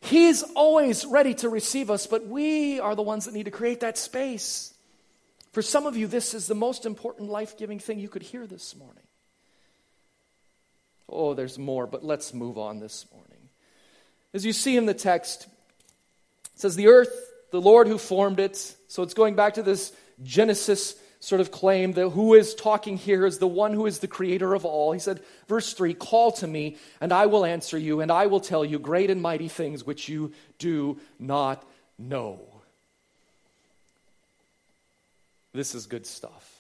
He's 0.03 0.43
always 0.55 1.05
ready 1.05 1.33
to 1.35 1.49
receive 1.49 1.89
us, 1.89 2.07
but 2.07 2.27
we 2.27 2.79
are 2.79 2.95
the 2.95 3.01
ones 3.01 3.25
that 3.25 3.33
need 3.33 3.45
to 3.45 3.51
create 3.51 3.79
that 3.81 3.97
space. 3.97 4.73
For 5.51 5.61
some 5.61 5.85
of 5.85 5.95
you, 5.95 6.07
this 6.07 6.33
is 6.33 6.47
the 6.47 6.55
most 6.55 6.85
important 6.85 7.29
life 7.29 7.57
giving 7.57 7.79
thing 7.79 7.99
you 7.99 8.09
could 8.09 8.23
hear 8.23 8.45
this 8.45 8.75
morning. 8.75 9.03
Oh, 11.07 11.33
there's 11.33 11.57
more, 11.57 11.87
but 11.87 12.03
let's 12.03 12.33
move 12.33 12.57
on 12.57 12.79
this 12.79 13.05
morning. 13.13 13.49
As 14.33 14.45
you 14.45 14.53
see 14.53 14.77
in 14.77 14.85
the 14.85 14.93
text, 14.93 15.47
it 16.53 16.59
says, 16.59 16.75
The 16.75 16.87
earth 16.87 17.33
the 17.53 17.61
Lord 17.61 17.87
who 17.87 17.99
formed 17.99 18.39
it. 18.39 18.75
So 18.87 19.03
it's 19.03 19.13
going 19.13 19.35
back 19.35 19.53
to 19.53 19.63
this 19.63 19.93
Genesis 20.23 20.95
sort 21.23 21.39
of 21.39 21.51
claim 21.51 21.93
that 21.93 22.09
who 22.09 22.33
is 22.33 22.53
talking 22.53 22.97
here 22.97 23.25
is 23.25 23.37
the 23.37 23.47
one 23.47 23.71
who 23.71 23.85
is 23.85 23.99
the 23.99 24.09
creator 24.09 24.53
of 24.53 24.65
all. 24.65 24.91
He 24.91 24.99
said, 24.99 25.21
verse 25.47 25.71
3 25.71 25.93
Call 25.93 26.33
to 26.33 26.47
me, 26.47 26.75
and 26.99 27.13
I 27.13 27.27
will 27.27 27.45
answer 27.45 27.77
you, 27.77 28.01
and 28.01 28.11
I 28.11 28.25
will 28.25 28.41
tell 28.41 28.65
you 28.65 28.77
great 28.77 29.09
and 29.09 29.21
mighty 29.21 29.47
things 29.47 29.85
which 29.85 30.09
you 30.09 30.33
do 30.59 30.99
not 31.19 31.63
know. 31.97 32.41
This 35.53 35.75
is 35.75 35.85
good 35.85 36.05
stuff 36.05 36.52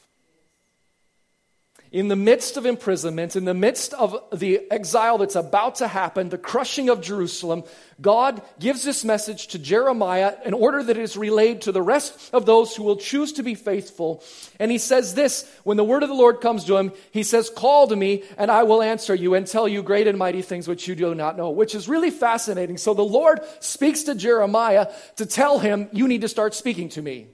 in 1.93 2.07
the 2.07 2.15
midst 2.15 2.57
of 2.57 2.65
imprisonment, 2.65 3.35
in 3.35 3.45
the 3.45 3.53
midst 3.53 3.93
of 3.93 4.17
the 4.33 4.61
exile 4.71 5.19
that's 5.19 5.35
about 5.35 5.75
to 5.75 5.87
happen, 5.87 6.29
the 6.29 6.39
crushing 6.39 6.89
of 6.89 7.01
Jerusalem, 7.01 7.63
God 8.01 8.41
gives 8.59 8.83
this 8.83 9.05
message 9.05 9.49
to 9.49 9.59
Jeremiah 9.59 10.33
in 10.43 10.55
order 10.55 10.81
that 10.81 10.97
it 10.97 11.03
is 11.03 11.15
relayed 11.15 11.61
to 11.61 11.71
the 11.71 11.83
rest 11.83 12.33
of 12.33 12.47
those 12.47 12.75
who 12.75 12.81
will 12.81 12.97
choose 12.97 13.33
to 13.33 13.43
be 13.43 13.53
faithful. 13.53 14.23
And 14.59 14.71
he 14.71 14.79
says 14.79 15.13
this 15.13 15.47
when 15.63 15.77
the 15.77 15.83
word 15.83 16.01
of 16.01 16.09
the 16.09 16.15
Lord 16.15 16.41
comes 16.41 16.65
to 16.65 16.77
him, 16.77 16.93
he 17.11 17.21
says, 17.21 17.51
Call 17.51 17.87
to 17.87 17.95
me, 17.95 18.23
and 18.39 18.49
I 18.49 18.63
will 18.63 18.81
answer 18.81 19.13
you 19.13 19.35
and 19.35 19.45
tell 19.45 19.67
you 19.67 19.83
great 19.83 20.07
and 20.07 20.17
mighty 20.17 20.41
things 20.41 20.67
which 20.67 20.87
you 20.87 20.95
do 20.95 21.13
not 21.13 21.37
know, 21.37 21.51
which 21.51 21.75
is 21.75 21.87
really 21.87 22.09
fascinating. 22.09 22.79
So 22.79 22.95
the 22.95 23.03
Lord 23.03 23.39
speaks 23.59 24.01
to 24.03 24.15
Jeremiah 24.15 24.87
to 25.17 25.27
tell 25.27 25.59
him, 25.59 25.89
You 25.93 26.07
need 26.07 26.21
to 26.21 26.27
start 26.27 26.55
speaking 26.55 26.89
to 26.89 27.03
me. 27.03 27.27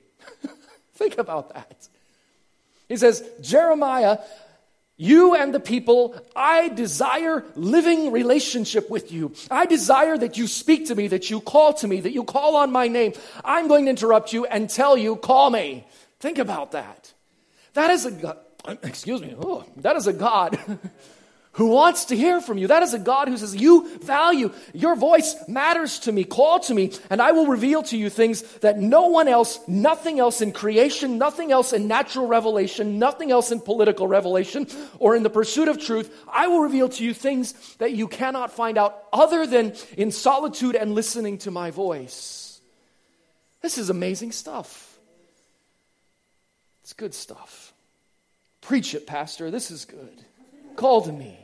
Think 0.96 1.18
about 1.18 1.54
that. 1.54 1.88
He 2.90 2.98
says, 2.98 3.24
Jeremiah, 3.40 4.18
you 5.02 5.34
and 5.34 5.54
the 5.54 5.62
people, 5.62 6.14
I 6.36 6.68
desire 6.68 7.46
living 7.56 8.12
relationship 8.12 8.90
with 8.90 9.14
you. 9.14 9.34
I 9.50 9.66
desire 9.66 10.18
that 10.18 10.38
you 10.38 10.46
speak 10.46 10.88
to 10.88 10.96
me, 10.96 11.08
that 11.08 11.30
you 11.30 11.40
call 11.40 11.74
to 11.76 11.88
me, 11.88 12.02
that 12.02 12.12
you 12.12 12.26
call 12.26 12.58
on 12.58 12.70
my 12.74 12.90
name. 12.90 13.14
I'm 13.46 13.70
going 13.70 13.86
to 13.86 13.92
interrupt 13.92 14.34
you 14.34 14.46
and 14.46 14.70
tell 14.70 14.98
you, 14.98 15.16
call 15.16 15.52
me. 15.52 15.88
Think 16.20 16.38
about 16.38 16.74
that. 16.74 17.14
That 17.76 17.92
is 17.92 18.06
a 18.06 18.12
God, 18.12 18.40
excuse 18.84 19.22
me, 19.22 19.36
oh, 19.42 19.64
that 19.78 19.96
is 19.96 20.06
a 20.06 20.12
God 20.12 20.60
who 21.60 21.68
wants 21.68 22.06
to 22.06 22.16
hear 22.16 22.40
from 22.40 22.58
you. 22.58 22.68
That 22.68 22.84
is 22.84 22.94
a 22.94 23.00
God 23.00 23.28
who 23.28 23.36
says, 23.36 23.54
You 23.54 24.00
value, 24.00 24.54
your 24.74 24.96
voice 24.96 25.36
matters 25.46 26.00
to 26.00 26.12
me. 26.14 26.24
Call 26.24 26.62
to 26.62 26.74
me, 26.74 26.94
and 27.10 27.22
I 27.22 27.34
will 27.34 27.48
reveal 27.48 27.84
to 27.84 27.98
you 27.98 28.10
things 28.10 28.44
that 28.60 28.80
no 28.80 29.08
one 29.08 29.28
else, 29.28 29.60
nothing 29.68 30.22
else 30.22 30.40
in 30.40 30.54
creation, 30.54 31.18
nothing 31.18 31.52
else 31.52 31.74
in 31.74 31.90
natural 31.90 32.28
revelation, 32.28 32.98
nothing 32.98 33.30
else 33.30 33.52
in 33.52 33.60
political 33.60 34.08
revelation, 34.08 34.68
or 35.00 35.18
in 35.18 35.24
the 35.24 35.30
pursuit 35.30 35.68
of 35.68 35.78
truth. 35.78 36.10
I 36.32 36.48
will 36.48 36.62
reveal 36.62 36.88
to 36.88 37.04
you 37.04 37.14
things 37.14 37.76
that 37.76 37.92
you 37.92 38.08
cannot 38.08 38.54
find 38.54 38.78
out 38.78 39.04
other 39.12 39.46
than 39.46 39.74
in 39.98 40.12
solitude 40.12 40.78
and 40.78 40.96
listening 40.96 41.40
to 41.40 41.52
my 41.52 41.72
voice. 41.72 42.62
This 43.62 43.78
is 43.78 43.90
amazing 43.90 44.32
stuff. 44.32 44.98
It's 46.84 46.94
good 46.94 47.14
stuff. 47.14 47.74
Preach 48.62 48.96
it, 48.96 49.06
Pastor. 49.06 49.52
This 49.52 49.72
is 49.72 49.84
good. 49.84 50.24
Call 50.78 51.02
to 51.02 51.12
me. 51.12 51.38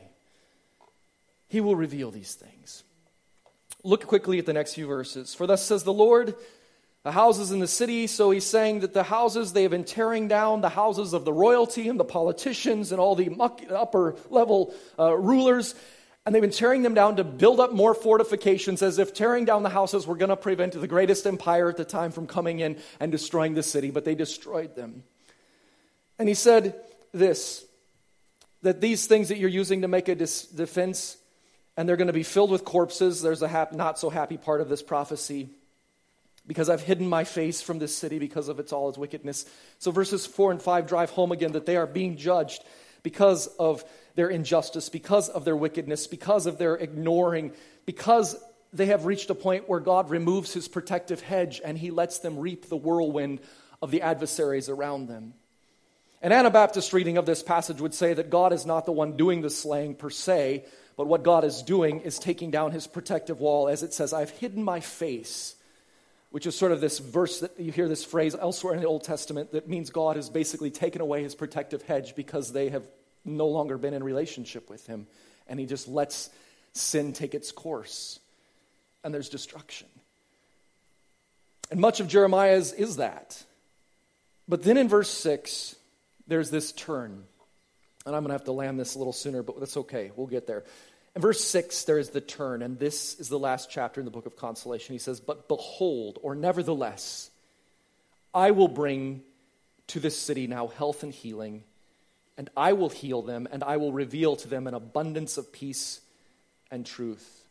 He 1.56 1.62
will 1.62 1.74
reveal 1.74 2.10
these 2.10 2.34
things. 2.34 2.84
Look 3.82 4.06
quickly 4.06 4.38
at 4.38 4.44
the 4.44 4.52
next 4.52 4.74
few 4.74 4.86
verses. 4.86 5.34
For 5.34 5.46
thus 5.46 5.64
says 5.64 5.84
the 5.84 5.92
Lord, 5.92 6.34
the 7.02 7.12
houses 7.12 7.50
in 7.50 7.60
the 7.60 7.66
city. 7.66 8.08
So 8.08 8.30
he's 8.30 8.44
saying 8.44 8.80
that 8.80 8.92
the 8.92 9.02
houses, 9.02 9.54
they 9.54 9.62
have 9.62 9.70
been 9.70 9.84
tearing 9.84 10.28
down 10.28 10.60
the 10.60 10.68
houses 10.68 11.14
of 11.14 11.24
the 11.24 11.32
royalty 11.32 11.88
and 11.88 11.98
the 11.98 12.04
politicians 12.04 12.92
and 12.92 13.00
all 13.00 13.14
the 13.14 13.34
upper 13.70 14.16
level 14.28 14.74
uh, 14.98 15.16
rulers. 15.16 15.74
And 16.26 16.34
they've 16.34 16.42
been 16.42 16.50
tearing 16.50 16.82
them 16.82 16.92
down 16.92 17.16
to 17.16 17.24
build 17.24 17.58
up 17.58 17.72
more 17.72 17.94
fortifications 17.94 18.82
as 18.82 18.98
if 18.98 19.14
tearing 19.14 19.46
down 19.46 19.62
the 19.62 19.70
houses 19.70 20.06
were 20.06 20.16
going 20.16 20.28
to 20.28 20.36
prevent 20.36 20.74
the 20.74 20.86
greatest 20.86 21.26
empire 21.26 21.70
at 21.70 21.78
the 21.78 21.86
time 21.86 22.12
from 22.12 22.26
coming 22.26 22.60
in 22.60 22.76
and 23.00 23.10
destroying 23.10 23.54
the 23.54 23.62
city. 23.62 23.90
But 23.90 24.04
they 24.04 24.14
destroyed 24.14 24.76
them. 24.76 25.04
And 26.18 26.28
he 26.28 26.34
said 26.34 26.78
this 27.12 27.64
that 28.66 28.80
these 28.80 29.06
things 29.06 29.28
that 29.28 29.38
you're 29.38 29.48
using 29.48 29.82
to 29.82 29.88
make 29.88 30.08
a 30.08 30.14
dis- 30.14 30.42
defense, 30.42 31.16
and 31.76 31.88
they're 31.88 31.96
going 31.96 32.06
to 32.06 32.12
be 32.12 32.22
filled 32.22 32.50
with 32.50 32.64
corpses. 32.64 33.22
There's 33.22 33.42
a 33.42 33.48
hap- 33.48 33.72
not 33.72 33.98
so 33.98 34.10
happy 34.10 34.36
part 34.36 34.60
of 34.60 34.68
this 34.68 34.82
prophecy. 34.82 35.50
Because 36.46 36.70
I've 36.70 36.82
hidden 36.82 37.08
my 37.08 37.24
face 37.24 37.60
from 37.60 37.80
this 37.80 37.96
city 37.96 38.18
because 38.18 38.48
of 38.48 38.60
its 38.60 38.72
all 38.72 38.88
its 38.88 38.96
wickedness. 38.96 39.44
So 39.78 39.90
verses 39.90 40.26
4 40.26 40.52
and 40.52 40.62
5 40.62 40.86
drive 40.86 41.10
home 41.10 41.32
again 41.32 41.52
that 41.52 41.66
they 41.66 41.76
are 41.76 41.86
being 41.86 42.16
judged 42.16 42.62
because 43.02 43.48
of 43.58 43.84
their 44.14 44.28
injustice, 44.28 44.88
because 44.88 45.28
of 45.28 45.44
their 45.44 45.56
wickedness, 45.56 46.06
because 46.06 46.46
of 46.46 46.56
their 46.56 46.76
ignoring, 46.76 47.52
because 47.84 48.36
they 48.72 48.86
have 48.86 49.06
reached 49.06 49.30
a 49.30 49.34
point 49.34 49.68
where 49.68 49.80
God 49.80 50.10
removes 50.10 50.52
his 50.52 50.68
protective 50.68 51.20
hedge 51.20 51.60
and 51.64 51.76
he 51.76 51.90
lets 51.90 52.20
them 52.20 52.38
reap 52.38 52.68
the 52.68 52.76
whirlwind 52.76 53.40
of 53.82 53.90
the 53.90 54.02
adversaries 54.02 54.68
around 54.68 55.08
them. 55.08 55.34
An 56.22 56.32
Anabaptist 56.32 56.92
reading 56.92 57.18
of 57.18 57.26
this 57.26 57.42
passage 57.42 57.80
would 57.80 57.94
say 57.94 58.14
that 58.14 58.30
God 58.30 58.52
is 58.52 58.64
not 58.64 58.86
the 58.86 58.92
one 58.92 59.16
doing 59.16 59.42
the 59.42 59.50
slaying 59.50 59.94
per 59.94 60.10
se, 60.10 60.64
but 60.96 61.06
what 61.06 61.22
God 61.22 61.44
is 61.44 61.62
doing 61.62 62.00
is 62.00 62.18
taking 62.18 62.50
down 62.50 62.72
his 62.72 62.86
protective 62.86 63.38
wall, 63.38 63.68
as 63.68 63.82
it 63.82 63.92
says, 63.92 64.12
I've 64.12 64.30
hidden 64.30 64.62
my 64.62 64.80
face, 64.80 65.54
which 66.30 66.46
is 66.46 66.56
sort 66.56 66.72
of 66.72 66.80
this 66.80 66.98
verse 66.98 67.40
that 67.40 67.60
you 67.60 67.70
hear 67.70 67.86
this 67.86 68.04
phrase 68.04 68.34
elsewhere 68.34 68.74
in 68.74 68.80
the 68.80 68.86
Old 68.86 69.04
Testament 69.04 69.52
that 69.52 69.68
means 69.68 69.90
God 69.90 70.16
has 70.16 70.30
basically 70.30 70.70
taken 70.70 71.02
away 71.02 71.22
his 71.22 71.34
protective 71.34 71.82
hedge 71.82 72.16
because 72.16 72.52
they 72.52 72.70
have 72.70 72.86
no 73.24 73.48
longer 73.48 73.76
been 73.76 73.94
in 73.94 74.02
relationship 74.02 74.70
with 74.70 74.86
him. 74.86 75.06
And 75.48 75.60
he 75.60 75.66
just 75.66 75.86
lets 75.86 76.30
sin 76.72 77.12
take 77.12 77.34
its 77.34 77.52
course, 77.52 78.18
and 79.04 79.12
there's 79.12 79.28
destruction. 79.28 79.86
And 81.70 81.78
much 81.78 82.00
of 82.00 82.08
Jeremiah's 82.08 82.72
is 82.72 82.96
that. 82.96 83.42
But 84.48 84.62
then 84.62 84.76
in 84.76 84.88
verse 84.88 85.10
6, 85.10 85.75
there's 86.26 86.50
this 86.50 86.72
turn. 86.72 87.24
And 88.04 88.14
I'm 88.14 88.22
going 88.22 88.28
to 88.28 88.34
have 88.34 88.44
to 88.44 88.52
land 88.52 88.78
this 88.78 88.94
a 88.94 88.98
little 88.98 89.12
sooner, 89.12 89.42
but 89.42 89.58
that's 89.58 89.76
okay. 89.76 90.12
We'll 90.14 90.26
get 90.26 90.46
there. 90.46 90.64
In 91.16 91.22
verse 91.22 91.42
6, 91.44 91.84
there 91.84 91.98
is 91.98 92.10
the 92.10 92.20
turn, 92.20 92.62
and 92.62 92.78
this 92.78 93.18
is 93.18 93.28
the 93.28 93.38
last 93.38 93.70
chapter 93.70 94.00
in 94.00 94.04
the 94.04 94.10
book 94.10 94.26
of 94.26 94.36
consolation. 94.36 94.94
He 94.94 94.98
says, 94.98 95.18
But 95.18 95.48
behold, 95.48 96.18
or 96.22 96.34
nevertheless, 96.34 97.30
I 98.34 98.50
will 98.50 98.68
bring 98.68 99.22
to 99.88 100.00
this 100.00 100.16
city 100.16 100.46
now 100.46 100.66
health 100.66 101.02
and 101.02 101.12
healing, 101.12 101.64
and 102.36 102.50
I 102.56 102.74
will 102.74 102.90
heal 102.90 103.22
them, 103.22 103.48
and 103.50 103.64
I 103.64 103.78
will 103.78 103.92
reveal 103.92 104.36
to 104.36 104.48
them 104.48 104.66
an 104.66 104.74
abundance 104.74 105.38
of 105.38 105.52
peace 105.52 106.00
and 106.70 106.84
truth. 106.84 107.44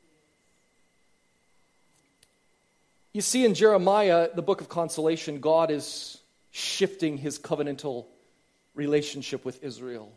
You 3.14 3.22
see, 3.22 3.46
in 3.46 3.56
Jeremiah, 3.56 4.30
the 4.34 4.42
book 4.42 4.62
of 4.62 4.70
consolation, 4.70 5.40
God 5.40 5.72
is 5.72 6.18
shifting 6.52 7.18
his 7.18 7.40
covenantal 7.40 8.06
relationship 8.76 9.46
with 9.46 9.64
Israel. 9.64 10.12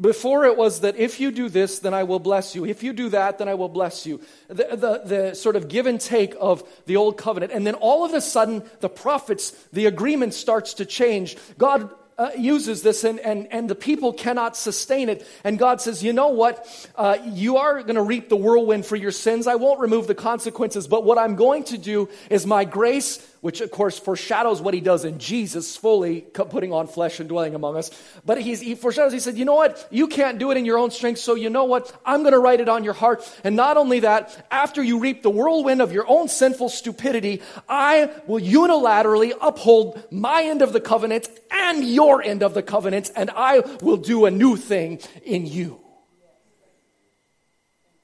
Before 0.00 0.46
it 0.46 0.56
was 0.56 0.80
that 0.80 0.96
if 0.96 1.20
you 1.20 1.30
do 1.30 1.50
this, 1.50 1.80
then 1.80 1.92
I 1.92 2.04
will 2.04 2.18
bless 2.18 2.54
you. 2.54 2.64
If 2.64 2.82
you 2.82 2.94
do 2.94 3.10
that, 3.10 3.36
then 3.36 3.46
I 3.46 3.54
will 3.54 3.68
bless 3.68 4.06
you. 4.06 4.22
The, 4.48 4.54
the, 4.54 5.02
the, 5.04 5.34
sort 5.34 5.54
of 5.54 5.68
give 5.68 5.86
and 5.86 6.00
take 6.00 6.34
of 6.40 6.66
the 6.86 6.96
old 6.96 7.18
covenant. 7.18 7.52
And 7.52 7.66
then 7.66 7.74
all 7.74 8.02
of 8.02 8.14
a 8.14 8.22
sudden, 8.22 8.62
the 8.80 8.88
prophets, 8.88 9.50
the 9.70 9.84
agreement 9.84 10.32
starts 10.32 10.74
to 10.74 10.86
change. 10.86 11.36
God 11.58 11.90
uh, 12.16 12.30
uses 12.38 12.82
this 12.82 13.04
and, 13.04 13.20
and, 13.20 13.48
and 13.52 13.68
the 13.68 13.74
people 13.74 14.14
cannot 14.14 14.56
sustain 14.56 15.10
it. 15.10 15.26
And 15.44 15.58
God 15.58 15.82
says, 15.82 16.02
you 16.02 16.14
know 16.14 16.28
what? 16.28 16.66
Uh, 16.96 17.18
you 17.26 17.58
are 17.58 17.82
going 17.82 17.96
to 17.96 18.02
reap 18.02 18.30
the 18.30 18.36
whirlwind 18.36 18.86
for 18.86 18.96
your 18.96 19.10
sins. 19.10 19.46
I 19.46 19.56
won't 19.56 19.80
remove 19.80 20.06
the 20.06 20.14
consequences, 20.14 20.86
but 20.86 21.04
what 21.04 21.18
I'm 21.18 21.36
going 21.36 21.64
to 21.64 21.76
do 21.76 22.08
is 22.30 22.46
my 22.46 22.64
grace 22.64 23.18
which 23.42 23.60
of 23.60 23.72
course 23.72 23.98
foreshadows 23.98 24.62
what 24.62 24.72
he 24.72 24.80
does 24.80 25.04
in 25.04 25.18
Jesus, 25.18 25.76
fully 25.76 26.20
putting 26.22 26.72
on 26.72 26.86
flesh 26.86 27.18
and 27.18 27.28
dwelling 27.28 27.56
among 27.56 27.76
us. 27.76 27.90
But 28.24 28.40
he 28.40 28.74
foreshadows, 28.76 29.12
he 29.12 29.18
said, 29.18 29.36
you 29.36 29.44
know 29.44 29.56
what? 29.56 29.86
You 29.90 30.06
can't 30.06 30.38
do 30.38 30.52
it 30.52 30.56
in 30.56 30.64
your 30.64 30.78
own 30.78 30.92
strength, 30.92 31.18
so 31.18 31.34
you 31.34 31.50
know 31.50 31.64
what? 31.64 31.92
I'm 32.06 32.20
going 32.22 32.32
to 32.32 32.38
write 32.38 32.60
it 32.60 32.68
on 32.68 32.84
your 32.84 32.94
heart. 32.94 33.28
And 33.42 33.56
not 33.56 33.76
only 33.76 34.00
that, 34.00 34.46
after 34.50 34.80
you 34.80 35.00
reap 35.00 35.22
the 35.22 35.30
whirlwind 35.30 35.82
of 35.82 35.92
your 35.92 36.08
own 36.08 36.28
sinful 36.28 36.68
stupidity, 36.68 37.42
I 37.68 38.12
will 38.28 38.40
unilaterally 38.40 39.32
uphold 39.40 40.00
my 40.12 40.44
end 40.44 40.62
of 40.62 40.72
the 40.72 40.80
covenant 40.80 41.28
and 41.50 41.84
your 41.84 42.22
end 42.22 42.44
of 42.44 42.54
the 42.54 42.62
covenant, 42.62 43.10
and 43.16 43.28
I 43.34 43.58
will 43.82 43.96
do 43.96 44.24
a 44.24 44.30
new 44.30 44.56
thing 44.56 45.00
in 45.24 45.46
you. 45.46 45.80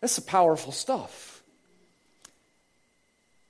That's 0.00 0.18
powerful 0.18 0.72
stuff. 0.72 1.27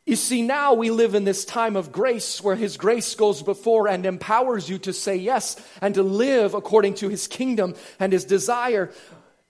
You 0.09 0.17
see, 0.17 0.41
now 0.41 0.73
we 0.73 0.91
live 0.91 1.15
in 1.15 1.25
this 1.25 1.45
time 1.45 1.77
of 1.77 1.93
grace 1.93 2.43
where 2.43 2.57
His 2.57 2.79
grace 2.79 3.15
goes 3.15 3.43
before 3.43 3.89
and 3.89 4.07
empowers 4.07 4.67
you 4.67 4.79
to 4.79 4.93
say 4.95 5.17
yes 5.17 5.63
and 5.83 5.95
to 5.97 6.03
live 6.03 6.55
according 6.55 6.95
to 6.95 7.11
His 7.11 7.27
kingdom 7.27 7.75
and 8.01 8.11
His 8.11 8.25
desire. 8.25 8.91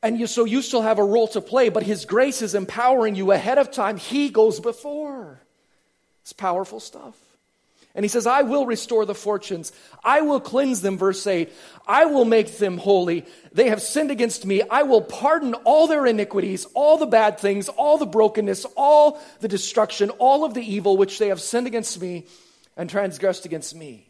And 0.02 0.18
you, 0.18 0.26
so 0.26 0.44
you 0.44 0.60
still 0.62 0.82
have 0.82 0.98
a 0.98 1.04
role 1.04 1.28
to 1.28 1.40
play, 1.40 1.68
but 1.68 1.84
His 1.84 2.06
grace 2.06 2.42
is 2.42 2.56
empowering 2.56 3.14
you 3.14 3.30
ahead 3.30 3.58
of 3.58 3.70
time. 3.70 3.98
He 3.98 4.30
goes 4.30 4.58
before. 4.58 5.40
It's 6.22 6.32
powerful 6.32 6.80
stuff. 6.80 7.16
And 7.94 8.04
he 8.04 8.08
says, 8.08 8.26
I 8.26 8.42
will 8.42 8.66
restore 8.66 9.04
the 9.04 9.14
fortunes. 9.14 9.72
I 10.04 10.20
will 10.20 10.40
cleanse 10.40 10.82
them, 10.82 10.98
verse 10.98 11.26
8. 11.26 11.52
I 11.86 12.04
will 12.04 12.24
make 12.24 12.58
them 12.58 12.78
holy. 12.78 13.24
They 13.52 13.70
have 13.70 13.82
sinned 13.82 14.10
against 14.10 14.46
me. 14.46 14.62
I 14.62 14.82
will 14.84 15.00
pardon 15.00 15.54
all 15.54 15.86
their 15.86 16.06
iniquities, 16.06 16.66
all 16.74 16.98
the 16.98 17.06
bad 17.06 17.40
things, 17.40 17.68
all 17.68 17.98
the 17.98 18.06
brokenness, 18.06 18.66
all 18.76 19.20
the 19.40 19.48
destruction, 19.48 20.10
all 20.10 20.44
of 20.44 20.54
the 20.54 20.62
evil 20.62 20.96
which 20.96 21.18
they 21.18 21.28
have 21.28 21.40
sinned 21.40 21.66
against 21.66 22.00
me 22.00 22.26
and 22.76 22.88
transgressed 22.88 23.44
against 23.44 23.74
me. 23.74 24.08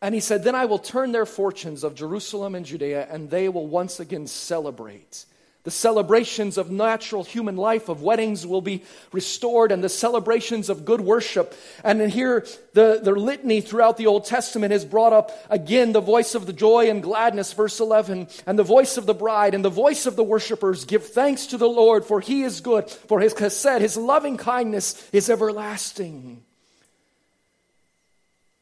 And 0.00 0.14
he 0.14 0.20
said, 0.20 0.44
Then 0.44 0.54
I 0.54 0.66
will 0.66 0.78
turn 0.78 1.12
their 1.12 1.26
fortunes 1.26 1.82
of 1.82 1.94
Jerusalem 1.94 2.54
and 2.54 2.66
Judea, 2.66 3.08
and 3.10 3.30
they 3.30 3.48
will 3.48 3.66
once 3.66 3.98
again 4.00 4.26
celebrate. 4.26 5.24
The 5.64 5.70
celebrations 5.70 6.58
of 6.58 6.70
natural 6.70 7.24
human 7.24 7.56
life, 7.56 7.88
of 7.88 8.02
weddings, 8.02 8.46
will 8.46 8.60
be 8.60 8.84
restored, 9.12 9.72
and 9.72 9.82
the 9.82 9.88
celebrations 9.88 10.68
of 10.68 10.84
good 10.84 11.00
worship. 11.00 11.54
And 11.82 12.02
here, 12.12 12.46
the, 12.74 13.00
the 13.02 13.12
litany 13.12 13.62
throughout 13.62 13.96
the 13.96 14.06
Old 14.06 14.26
Testament 14.26 14.72
has 14.72 14.84
brought 14.84 15.14
up 15.14 15.30
again 15.48 15.92
the 15.92 16.02
voice 16.02 16.34
of 16.34 16.44
the 16.44 16.52
joy 16.52 16.90
and 16.90 17.02
gladness, 17.02 17.54
verse 17.54 17.80
11, 17.80 18.28
and 18.46 18.58
the 18.58 18.62
voice 18.62 18.98
of 18.98 19.06
the 19.06 19.14
bride, 19.14 19.54
and 19.54 19.64
the 19.64 19.70
voice 19.70 20.04
of 20.04 20.16
the 20.16 20.22
worshipers. 20.22 20.84
Give 20.84 21.02
thanks 21.02 21.46
to 21.46 21.56
the 21.56 21.68
Lord, 21.68 22.04
for 22.04 22.20
he 22.20 22.42
is 22.42 22.60
good, 22.60 22.90
for 22.90 23.20
his 23.20 23.32
chesed, 23.32 23.80
his 23.80 23.96
loving 23.96 24.36
kindness 24.36 25.08
is 25.12 25.30
everlasting. 25.30 26.42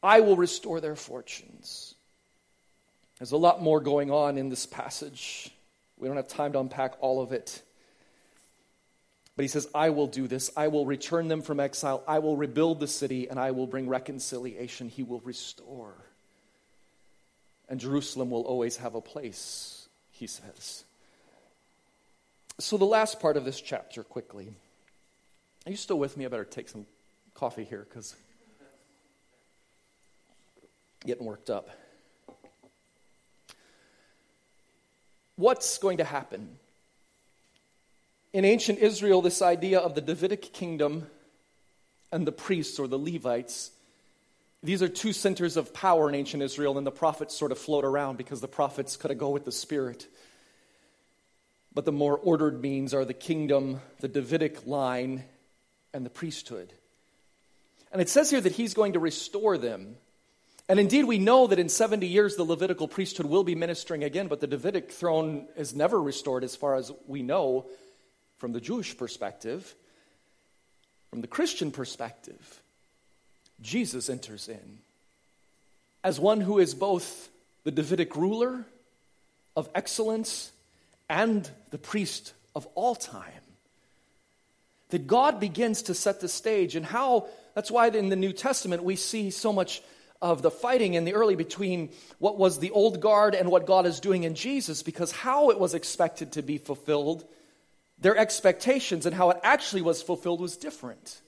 I 0.01 0.21
will 0.21 0.37
restore 0.37 0.79
their 0.79 0.95
fortunes. 0.95 1.95
There's 3.19 3.33
a 3.33 3.37
lot 3.37 3.61
more 3.61 3.81
going 3.81 4.09
on 4.09 4.37
in 4.37 4.47
this 4.47 4.65
passage. 4.65 5.52
We 6.03 6.09
don't 6.09 6.17
have 6.17 6.27
time 6.27 6.51
to 6.51 6.59
unpack 6.59 6.95
all 6.99 7.21
of 7.21 7.31
it. 7.31 7.61
But 9.37 9.43
he 9.43 9.47
says, 9.47 9.69
I 9.73 9.91
will 9.91 10.07
do 10.07 10.27
this. 10.27 10.51
I 10.57 10.67
will 10.67 10.85
return 10.85 11.29
them 11.29 11.41
from 11.41 11.61
exile. 11.61 12.03
I 12.05 12.19
will 12.19 12.35
rebuild 12.35 12.81
the 12.81 12.89
city, 12.89 13.29
and 13.29 13.39
I 13.39 13.51
will 13.51 13.67
bring 13.67 13.87
reconciliation. 13.87 14.89
He 14.89 15.01
will 15.01 15.21
restore. 15.21 15.93
And 17.69 17.79
Jerusalem 17.79 18.31
will 18.31 18.41
always 18.41 18.75
have 18.77 18.95
a 18.95 19.01
place, 19.01 19.87
he 20.11 20.27
says. 20.27 20.83
So, 22.59 22.75
the 22.75 22.83
last 22.83 23.21
part 23.21 23.37
of 23.37 23.45
this 23.45 23.61
chapter, 23.61 24.03
quickly. 24.03 24.49
Are 25.65 25.71
you 25.71 25.77
still 25.77 25.97
with 25.97 26.17
me? 26.17 26.25
I 26.25 26.27
better 26.27 26.43
take 26.43 26.67
some 26.67 26.85
coffee 27.33 27.63
here 27.63 27.87
because 27.89 28.13
getting 31.05 31.25
worked 31.25 31.49
up. 31.49 31.69
What's 35.35 35.77
going 35.77 35.97
to 35.97 36.03
happen? 36.03 36.57
In 38.33 38.45
ancient 38.45 38.79
Israel, 38.79 39.21
this 39.21 39.41
idea 39.41 39.79
of 39.79 39.95
the 39.95 40.01
Davidic 40.01 40.53
kingdom 40.53 41.07
and 42.11 42.25
the 42.25 42.31
priests 42.31 42.79
or 42.79 42.87
the 42.87 42.97
Levites, 42.97 43.71
these 44.63 44.81
are 44.81 44.87
two 44.87 45.13
centers 45.13 45.57
of 45.57 45.73
power 45.73 46.07
in 46.09 46.15
ancient 46.15 46.41
Israel, 46.41 46.77
and 46.77 46.87
the 46.87 46.91
prophets 46.91 47.35
sort 47.35 47.51
of 47.51 47.57
float 47.57 47.83
around 47.83 48.17
because 48.17 48.41
the 48.41 48.47
prophets 48.47 48.95
kind 48.95 49.11
of 49.11 49.17
go 49.17 49.29
with 49.29 49.45
the 49.45 49.51
Spirit. 49.51 50.07
But 51.73 51.85
the 51.85 51.91
more 51.91 52.17
ordered 52.17 52.61
means 52.61 52.93
are 52.93 53.03
the 53.03 53.13
kingdom, 53.13 53.81
the 53.99 54.07
Davidic 54.07 54.65
line, 54.65 55.25
and 55.93 56.05
the 56.05 56.09
priesthood. 56.09 56.71
And 57.91 58.01
it 58.01 58.09
says 58.09 58.29
here 58.29 58.41
that 58.41 58.53
he's 58.53 58.73
going 58.73 58.93
to 58.93 58.99
restore 58.99 59.57
them. 59.57 59.97
And 60.69 60.79
indeed, 60.79 61.03
we 61.03 61.19
know 61.19 61.47
that 61.47 61.59
in 61.59 61.67
70 61.69 62.07
years 62.07 62.35
the 62.35 62.43
Levitical 62.43 62.87
priesthood 62.87 63.25
will 63.25 63.43
be 63.43 63.55
ministering 63.55 64.03
again, 64.03 64.27
but 64.27 64.39
the 64.39 64.47
Davidic 64.47 64.91
throne 64.91 65.47
is 65.57 65.75
never 65.75 66.01
restored 66.01 66.43
as 66.43 66.55
far 66.55 66.75
as 66.75 66.91
we 67.05 67.21
know 67.21 67.65
from 68.37 68.53
the 68.53 68.61
Jewish 68.61 68.97
perspective. 68.97 69.75
From 71.09 71.21
the 71.21 71.27
Christian 71.27 71.71
perspective, 71.71 72.61
Jesus 73.61 74.09
enters 74.09 74.47
in 74.49 74.79
as 76.03 76.19
one 76.19 76.41
who 76.41 76.59
is 76.59 76.73
both 76.73 77.29
the 77.63 77.71
Davidic 77.71 78.15
ruler 78.15 78.65
of 79.55 79.69
excellence 79.75 80.51
and 81.09 81.49
the 81.69 81.77
priest 81.77 82.33
of 82.55 82.65
all 82.75 82.95
time. 82.95 83.31
That 84.89 85.07
God 85.07 85.39
begins 85.39 85.83
to 85.83 85.93
set 85.93 86.19
the 86.19 86.27
stage, 86.27 86.75
and 86.75 86.85
how 86.85 87.27
that's 87.55 87.71
why 87.71 87.87
in 87.87 88.09
the 88.09 88.15
New 88.15 88.33
Testament 88.33 88.83
we 88.83 88.95
see 88.95 89.29
so 89.29 89.53
much 89.53 89.81
of 90.23 90.41
the 90.41 90.49
fighting 90.49 90.93
in 90.93 91.03
the 91.03 91.13
early 91.13 91.35
between 91.35 91.91
what 92.17 92.37
was 92.37 92.57
the 92.57 92.71
old 92.71 93.01
guard 93.01 93.35
and 93.35 93.51
what 93.51 93.67
God 93.67 93.85
is 93.85 93.99
doing 93.99 94.23
in 94.23 94.35
Jesus 94.35 94.81
because 94.81 95.11
how 95.11 95.49
it 95.49 95.59
was 95.59 95.73
expected 95.73 96.31
to 96.31 96.41
be 96.41 96.57
fulfilled, 96.57 97.25
their 97.99 98.17
expectations 98.17 99.05
and 99.05 99.13
how 99.13 99.31
it 99.31 99.39
actually 99.43 99.81
was 99.81 100.01
fulfilled 100.01 100.39
was 100.39 100.55
different. 100.55 101.21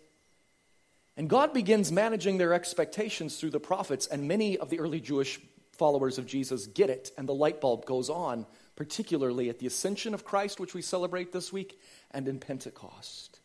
And 1.17 1.29
God 1.29 1.53
begins 1.53 1.91
managing 1.91 2.37
their 2.37 2.53
expectations 2.53 3.37
through 3.37 3.51
the 3.51 3.59
prophets, 3.59 4.07
and 4.07 4.27
many 4.27 4.57
of 4.57 4.69
the 4.69 4.79
early 4.79 5.01
Jewish 5.01 5.39
followers 5.73 6.17
of 6.17 6.25
Jesus 6.25 6.67
get 6.67 6.89
it, 6.89 7.11
and 7.17 7.27
the 7.27 7.33
light 7.33 7.59
bulb 7.59 7.85
goes 7.85 8.09
on, 8.09 8.45
particularly 8.77 9.49
at 9.49 9.59
the 9.59 9.67
ascension 9.67 10.13
of 10.13 10.25
Christ, 10.25 10.59
which 10.59 10.73
we 10.73 10.81
celebrate 10.81 11.31
this 11.31 11.51
week, 11.53 11.79
and 12.11 12.27
in 12.27 12.39
Pentecost. 12.39 13.39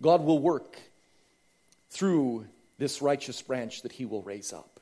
God 0.00 0.22
will 0.22 0.38
work 0.38 0.78
through 1.90 2.46
this 2.78 3.02
righteous 3.02 3.40
branch 3.42 3.82
that 3.82 3.92
he 3.92 4.04
will 4.04 4.22
raise 4.22 4.52
up. 4.52 4.80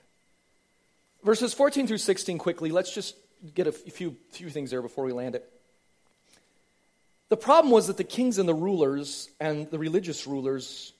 Verses 1.24 1.54
14 1.54 1.86
through 1.86 1.98
16, 1.98 2.38
quickly, 2.38 2.70
let's 2.70 2.92
just 2.92 3.14
get 3.54 3.66
a 3.66 3.72
few, 3.72 4.16
few 4.30 4.50
things 4.50 4.70
there 4.70 4.82
before 4.82 5.04
we 5.04 5.12
land 5.12 5.34
it. 5.34 5.48
The 7.28 7.36
problem 7.36 7.72
was 7.72 7.86
that 7.86 7.96
the 7.96 8.04
kings 8.04 8.38
and 8.38 8.48
the 8.48 8.54
rulers 8.54 9.30
and 9.40 9.70
the 9.70 9.78
religious 9.78 10.26
rulers 10.26 10.92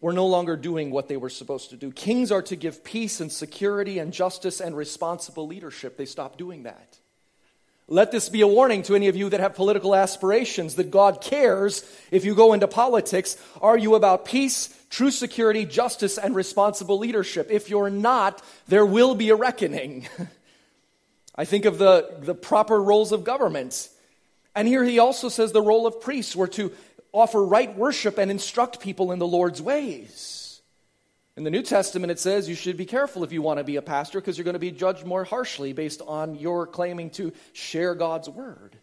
were 0.00 0.12
no 0.12 0.26
longer 0.26 0.56
doing 0.56 0.90
what 0.90 1.08
they 1.08 1.16
were 1.16 1.30
supposed 1.30 1.70
to 1.70 1.76
do. 1.76 1.90
Kings 1.90 2.30
are 2.30 2.42
to 2.42 2.56
give 2.56 2.84
peace 2.84 3.20
and 3.20 3.30
security 3.30 3.98
and 3.98 4.12
justice 4.12 4.60
and 4.60 4.76
responsible 4.76 5.46
leadership. 5.46 5.96
They 5.96 6.06
stopped 6.06 6.38
doing 6.38 6.64
that. 6.64 6.98
Let 7.88 8.12
this 8.12 8.28
be 8.28 8.42
a 8.42 8.46
warning 8.46 8.82
to 8.82 8.94
any 8.94 9.08
of 9.08 9.16
you 9.16 9.30
that 9.30 9.40
have 9.40 9.54
political 9.54 9.94
aspirations 9.94 10.74
that 10.74 10.90
God 10.90 11.20
cares 11.20 11.82
if 12.10 12.24
you 12.24 12.34
go 12.34 12.52
into 12.52 12.68
politics. 12.68 13.36
Are 13.62 13.78
you 13.78 13.94
about 13.94 14.26
peace, 14.26 14.68
true 14.90 15.10
security, 15.10 15.64
justice, 15.64 16.18
and 16.18 16.34
responsible 16.34 16.98
leadership? 16.98 17.50
If 17.50 17.70
you're 17.70 17.90
not, 17.90 18.42
there 18.68 18.86
will 18.86 19.14
be 19.14 19.30
a 19.30 19.36
reckoning. 19.36 20.08
I 21.34 21.44
think 21.44 21.64
of 21.64 21.78
the, 21.78 22.16
the 22.20 22.34
proper 22.34 22.80
roles 22.82 23.12
of 23.12 23.24
government. 23.24 23.88
And 24.54 24.66
here 24.66 24.82
he 24.82 24.98
also 24.98 25.28
says 25.28 25.52
the 25.52 25.62
role 25.62 25.86
of 25.86 26.00
priests 26.00 26.34
were 26.34 26.48
to 26.48 26.72
offer 27.12 27.44
right 27.44 27.74
worship 27.76 28.18
and 28.18 28.30
instruct 28.30 28.80
people 28.80 29.12
in 29.12 29.18
the 29.18 29.26
Lord's 29.26 29.62
ways. 29.62 30.60
In 31.36 31.44
the 31.44 31.50
New 31.50 31.62
Testament, 31.62 32.10
it 32.10 32.18
says 32.18 32.48
you 32.48 32.56
should 32.56 32.76
be 32.76 32.84
careful 32.84 33.22
if 33.22 33.30
you 33.30 33.40
want 33.40 33.58
to 33.58 33.64
be 33.64 33.76
a 33.76 33.82
pastor 33.82 34.20
because 34.20 34.36
you're 34.36 34.44
going 34.44 34.54
to 34.54 34.58
be 34.58 34.72
judged 34.72 35.06
more 35.06 35.22
harshly 35.22 35.72
based 35.72 36.02
on 36.04 36.34
your 36.34 36.66
claiming 36.66 37.10
to 37.10 37.32
share 37.52 37.94
God's 37.94 38.28
word. 38.28 38.76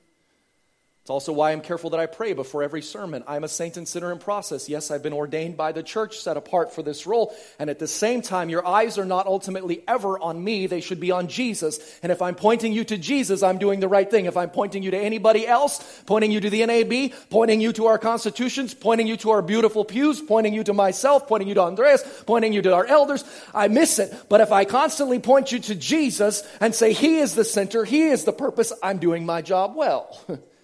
It's 1.06 1.12
also 1.12 1.34
why 1.34 1.52
I'm 1.52 1.62
careful 1.62 1.92
that 1.92 2.00
I 2.00 2.08
pray 2.08 2.34
before 2.34 2.64
every 2.64 2.82
sermon. 2.82 3.24
I'm 3.28 3.44
a 3.44 3.48
saint 3.48 3.78
and 3.78 3.88
sinner 3.88 4.12
in 4.12 4.18
process. 4.18 4.68
Yes, 4.68 4.90
I've 4.90 5.04
been 5.04 5.14
ordained 5.14 5.56
by 5.56 5.72
the 5.72 5.84
church, 5.84 6.18
set 6.18 6.36
apart 6.36 6.74
for 6.74 6.82
this 6.82 7.06
role. 7.06 7.32
And 7.60 7.70
at 7.70 7.78
the 7.78 7.88
same 7.88 8.24
time, 8.24 8.50
your 8.50 8.66
eyes 8.66 8.98
are 8.98 9.06
not 9.06 9.28
ultimately 9.28 9.84
ever 9.88 10.18
on 10.18 10.44
me. 10.44 10.66
They 10.66 10.82
should 10.82 11.00
be 11.00 11.12
on 11.12 11.28
Jesus. 11.28 12.00
And 12.02 12.12
if 12.12 12.24
I'm 12.24 12.34
pointing 12.34 12.74
you 12.74 12.84
to 12.86 12.98
Jesus, 12.98 13.44
I'm 13.44 13.60
doing 13.60 13.82
the 13.82 13.88
right 13.88 14.10
thing. 14.10 14.26
If 14.26 14.36
I'm 14.36 14.50
pointing 14.50 14.82
you 14.82 14.90
to 14.90 14.98
anybody 14.98 15.46
else, 15.46 16.02
pointing 16.08 16.32
you 16.32 16.40
to 16.40 16.50
the 16.50 16.66
NAB, 16.66 17.12
pointing 17.30 17.62
you 17.62 17.72
to 17.74 17.86
our 17.86 18.00
constitutions, 18.00 18.74
pointing 18.74 19.06
you 19.06 19.18
to 19.18 19.30
our 19.30 19.44
beautiful 19.44 19.86
pews, 19.86 20.20
pointing 20.20 20.56
you 20.56 20.64
to 20.64 20.74
myself, 20.74 21.28
pointing 21.28 21.48
you 21.48 21.54
to 21.54 21.62
Andreas, 21.62 22.02
pointing 22.26 22.52
you 22.52 22.64
to 22.64 22.74
our 22.74 22.88
elders, 22.88 23.24
I 23.54 23.68
miss 23.68 24.00
it. 24.00 24.12
But 24.28 24.42
if 24.42 24.52
I 24.52 24.66
constantly 24.66 25.20
point 25.20 25.52
you 25.52 25.60
to 25.60 25.76
Jesus 25.76 26.42
and 26.60 26.74
say, 26.74 26.94
He 26.94 27.18
is 27.18 27.36
the 27.36 27.46
center, 27.46 27.86
He 27.86 28.08
is 28.08 28.24
the 28.24 28.34
purpose, 28.34 28.74
I'm 28.82 28.98
doing 28.98 29.24
my 29.24 29.44
job 29.44 29.76
well. 29.76 30.20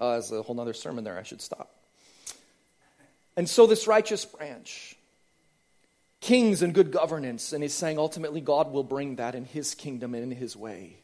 Uh, 0.00 0.12
there's 0.12 0.32
a 0.32 0.40
whole 0.40 0.58
other 0.58 0.72
sermon 0.72 1.04
there. 1.04 1.18
I 1.18 1.22
should 1.22 1.42
stop. 1.42 1.70
And 3.36 3.48
so, 3.48 3.66
this 3.66 3.86
righteous 3.86 4.24
branch, 4.24 4.96
kings 6.20 6.62
and 6.62 6.72
good 6.72 6.90
governance, 6.90 7.52
and 7.52 7.62
he's 7.62 7.74
saying 7.74 7.98
ultimately 7.98 8.40
God 8.40 8.72
will 8.72 8.82
bring 8.82 9.16
that 9.16 9.34
in 9.34 9.44
his 9.44 9.74
kingdom 9.74 10.14
and 10.14 10.24
in 10.24 10.30
his 10.30 10.56
way. 10.56 10.96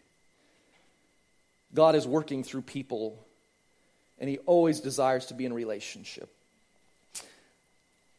God 1.75 1.95
is 1.95 2.07
working 2.07 2.43
through 2.43 2.63
people, 2.63 3.23
and 4.19 4.31
he 4.31 4.39
always 4.39 4.81
desires 4.81 5.27
to 5.27 5.35
be 5.35 5.45
in 5.45 5.53
relationship. 5.53 6.33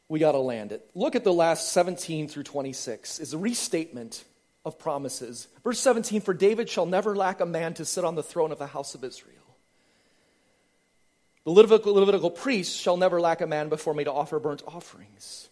We 0.10 0.20
got 0.20 0.34
to 0.34 0.40
land 0.40 0.72
it. 0.72 0.88
Look 0.94 1.16
at 1.16 1.24
the 1.24 1.34
last 1.34 1.72
17 1.74 2.28
through 2.28 2.44
26 2.44 3.20
is 3.20 3.34
a 3.34 3.38
restatement 3.38 4.24
of 4.64 4.78
promises. 4.78 5.48
Verse 5.64 5.80
17 5.80 6.22
For 6.22 6.36
David 6.36 6.70
shall 6.70 6.86
never 6.86 7.16
lack 7.16 7.40
a 7.40 7.46
man 7.48 7.74
to 7.76 7.86
sit 7.86 8.06
on 8.06 8.14
the 8.14 8.24
throne 8.24 8.52
of 8.52 8.60
the 8.60 8.68
house 8.68 8.94
of 8.94 9.04
Israel. 9.04 9.47
The 11.48 11.54
Levitical, 11.54 11.94
Levitical 11.94 12.30
priests 12.30 12.76
shall 12.76 12.98
never 12.98 13.22
lack 13.22 13.40
a 13.40 13.48
man 13.48 13.70
before 13.70 13.94
me 13.94 14.04
to 14.04 14.12
offer 14.12 14.38
burnt 14.38 14.64
offerings. 14.68 15.48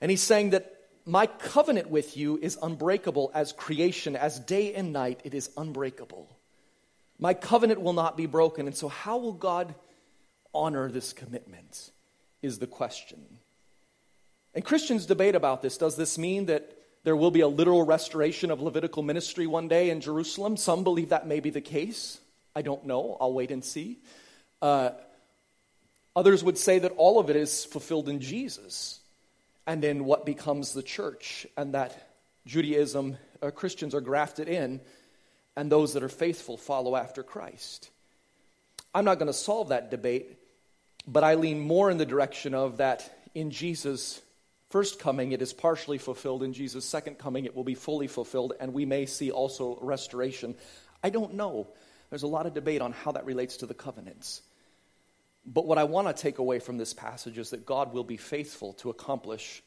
And 0.00 0.12
he's 0.12 0.22
saying 0.22 0.50
that 0.50 0.76
my 1.04 1.26
covenant 1.26 1.90
with 1.90 2.16
you 2.16 2.38
is 2.40 2.56
unbreakable 2.62 3.32
as 3.34 3.50
creation, 3.50 4.14
as 4.14 4.38
day 4.38 4.74
and 4.74 4.92
night, 4.92 5.22
it 5.24 5.34
is 5.34 5.50
unbreakable. 5.56 6.28
My 7.18 7.34
covenant 7.34 7.82
will 7.82 7.94
not 7.94 8.16
be 8.16 8.26
broken. 8.26 8.68
And 8.68 8.76
so, 8.76 8.86
how 8.86 9.18
will 9.18 9.32
God 9.32 9.74
honor 10.54 10.88
this 10.88 11.12
commitment? 11.12 11.90
Is 12.40 12.60
the 12.60 12.68
question. 12.68 13.26
And 14.54 14.64
Christians 14.64 15.04
debate 15.04 15.34
about 15.34 15.62
this. 15.62 15.76
Does 15.78 15.96
this 15.96 16.16
mean 16.16 16.46
that 16.46 16.78
there 17.02 17.16
will 17.16 17.32
be 17.32 17.40
a 17.40 17.48
literal 17.48 17.84
restoration 17.84 18.52
of 18.52 18.62
Levitical 18.62 19.02
ministry 19.02 19.48
one 19.48 19.66
day 19.66 19.90
in 19.90 20.00
Jerusalem? 20.00 20.56
Some 20.56 20.84
believe 20.84 21.08
that 21.08 21.26
may 21.26 21.40
be 21.40 21.50
the 21.50 21.60
case. 21.60 22.20
I 22.54 22.62
don't 22.62 22.86
know. 22.86 23.16
I'll 23.20 23.32
wait 23.32 23.50
and 23.50 23.64
see. 23.64 23.98
Uh, 24.62 24.90
others 26.14 26.42
would 26.42 26.58
say 26.58 26.78
that 26.78 26.92
all 26.96 27.18
of 27.18 27.30
it 27.30 27.36
is 27.36 27.64
fulfilled 27.64 28.08
in 28.08 28.20
Jesus 28.20 29.00
and 29.66 29.84
in 29.84 30.04
what 30.04 30.24
becomes 30.24 30.72
the 30.72 30.82
church, 30.82 31.46
and 31.56 31.74
that 31.74 32.10
Judaism, 32.46 33.16
uh, 33.42 33.50
Christians 33.50 33.94
are 33.94 34.00
grafted 34.00 34.48
in, 34.48 34.80
and 35.56 35.72
those 35.72 35.94
that 35.94 36.04
are 36.04 36.08
faithful 36.08 36.56
follow 36.56 36.94
after 36.94 37.24
Christ. 37.24 37.90
I'm 38.94 39.04
not 39.04 39.18
going 39.18 39.26
to 39.26 39.32
solve 39.32 39.70
that 39.70 39.90
debate, 39.90 40.38
but 41.06 41.24
I 41.24 41.34
lean 41.34 41.60
more 41.60 41.90
in 41.90 41.98
the 41.98 42.06
direction 42.06 42.54
of 42.54 42.76
that 42.76 43.12
in 43.34 43.50
Jesus' 43.50 44.22
first 44.70 44.98
coming, 44.98 45.32
it 45.32 45.42
is 45.42 45.52
partially 45.52 45.98
fulfilled. 45.98 46.42
In 46.42 46.52
Jesus' 46.52 46.84
second 46.84 47.18
coming, 47.18 47.44
it 47.44 47.54
will 47.54 47.64
be 47.64 47.74
fully 47.74 48.06
fulfilled, 48.06 48.54
and 48.58 48.72
we 48.72 48.86
may 48.86 49.06
see 49.06 49.30
also 49.30 49.78
restoration. 49.82 50.54
I 51.02 51.10
don't 51.10 51.34
know. 51.34 51.68
There's 52.10 52.22
a 52.22 52.28
lot 52.28 52.46
of 52.46 52.54
debate 52.54 52.80
on 52.80 52.92
how 52.92 53.12
that 53.12 53.26
relates 53.26 53.58
to 53.58 53.66
the 53.66 53.74
covenants. 53.74 54.42
But 55.44 55.66
what 55.66 55.78
I 55.78 55.84
want 55.84 56.08
to 56.08 56.22
take 56.22 56.38
away 56.38 56.58
from 56.58 56.78
this 56.78 56.92
passage 56.92 57.38
is 57.38 57.50
that 57.50 57.66
God 57.66 57.92
will 57.92 58.04
be 58.04 58.16
faithful 58.16 58.72
to 58.74 58.90
accomplish 58.90 59.62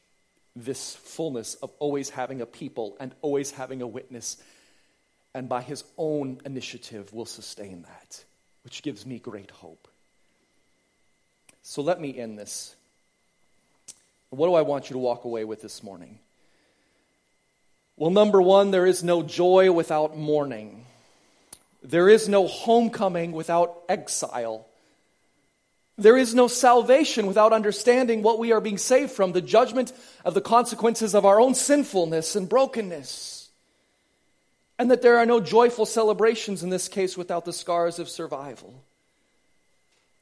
this 0.55 0.95
fullness 0.95 1.55
of 1.55 1.71
always 1.79 2.09
having 2.09 2.41
a 2.41 2.45
people 2.45 2.97
and 2.99 3.13
always 3.21 3.51
having 3.51 3.81
a 3.81 3.87
witness, 3.87 4.37
and 5.33 5.47
by 5.47 5.61
his 5.61 5.83
own 5.97 6.41
initiative 6.45 7.13
will 7.13 7.25
sustain 7.25 7.83
that, 7.83 8.23
which 8.63 8.83
gives 8.83 9.05
me 9.05 9.19
great 9.19 9.51
hope. 9.51 9.87
So 11.61 11.81
let 11.81 12.01
me 12.01 12.17
end 12.17 12.37
this. 12.37 12.75
What 14.31 14.47
do 14.47 14.53
I 14.53 14.63
want 14.63 14.89
you 14.89 14.95
to 14.95 14.99
walk 14.99 15.23
away 15.23 15.45
with 15.45 15.61
this 15.61 15.81
morning? 15.83 16.19
Well, 17.95 18.11
number 18.11 18.41
one, 18.41 18.71
there 18.71 18.85
is 18.85 19.03
no 19.03 19.23
joy 19.23 19.71
without 19.71 20.17
mourning. 20.17 20.85
There 21.81 22.09
is 22.09 22.27
no 22.27 22.47
homecoming 22.47 23.31
without 23.31 23.83
exile. 23.87 24.67
There 25.97 26.17
is 26.17 26.33
no 26.33 26.47
salvation 26.47 27.27
without 27.27 27.51
understanding 27.51 28.21
what 28.21 28.39
we 28.39 28.51
are 28.51 28.61
being 28.61 28.77
saved 28.77 29.11
from, 29.11 29.33
the 29.33 29.41
judgment 29.41 29.91
of 30.23 30.33
the 30.33 30.41
consequences 30.41 31.13
of 31.13 31.25
our 31.25 31.41
own 31.41 31.55
sinfulness 31.55 32.35
and 32.35 32.47
brokenness. 32.47 33.49
And 34.77 34.91
that 34.91 35.01
there 35.01 35.17
are 35.17 35.25
no 35.25 35.41
joyful 35.41 35.85
celebrations 35.85 36.63
in 36.63 36.69
this 36.69 36.87
case 36.87 37.17
without 37.17 37.43
the 37.43 37.51
scars 37.51 37.99
of 37.99 38.07
survival. 38.07 38.81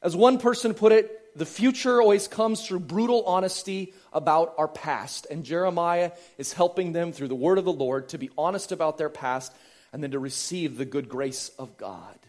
As 0.02 0.16
one 0.16 0.40
person 0.40 0.74
put 0.74 0.92
it, 0.92 1.38
the 1.38 1.46
future 1.46 2.02
always 2.02 2.28
comes 2.28 2.66
through 2.66 2.80
brutal 2.80 3.24
honesty 3.26 3.94
about 4.12 4.56
our 4.58 4.68
past. 4.68 5.28
And 5.30 5.44
Jeremiah 5.44 6.12
is 6.40 6.54
helping 6.54 6.94
them 6.94 7.12
through 7.12 7.28
the 7.28 7.36
word 7.36 7.60
of 7.60 7.66
the 7.66 7.72
Lord 7.72 8.10
to 8.10 8.18
be 8.18 8.32
honest 8.36 8.72
about 8.72 8.98
their 8.98 9.10
past 9.10 9.54
and 9.98 10.04
then 10.04 10.12
to 10.12 10.20
receive 10.20 10.78
the 10.78 10.86
good 10.86 11.10
grace 11.10 11.50
of 11.58 11.76
God. 11.76 12.20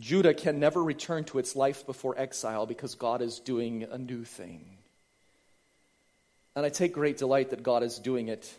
Judah 0.00 0.32
can 0.32 0.58
never 0.58 0.82
return 0.82 1.24
to 1.24 1.38
its 1.38 1.54
life 1.54 1.84
before 1.84 2.18
exile 2.18 2.64
because 2.64 2.94
God 2.94 3.20
is 3.20 3.38
doing 3.38 3.82
a 3.82 3.98
new 3.98 4.24
thing. 4.24 4.64
And 6.56 6.64
I 6.64 6.70
take 6.70 6.94
great 6.94 7.18
delight 7.18 7.50
that 7.50 7.62
God 7.62 7.82
is 7.82 7.98
doing 7.98 8.28
it 8.28 8.50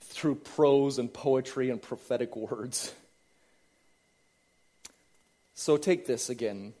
through 0.00 0.34
prose 0.34 0.98
and 0.98 1.10
poetry 1.10 1.70
and 1.70 1.80
prophetic 1.80 2.36
words. 2.36 2.92
So 5.54 5.78
take 5.78 6.04
this 6.04 6.28
again. 6.28 6.74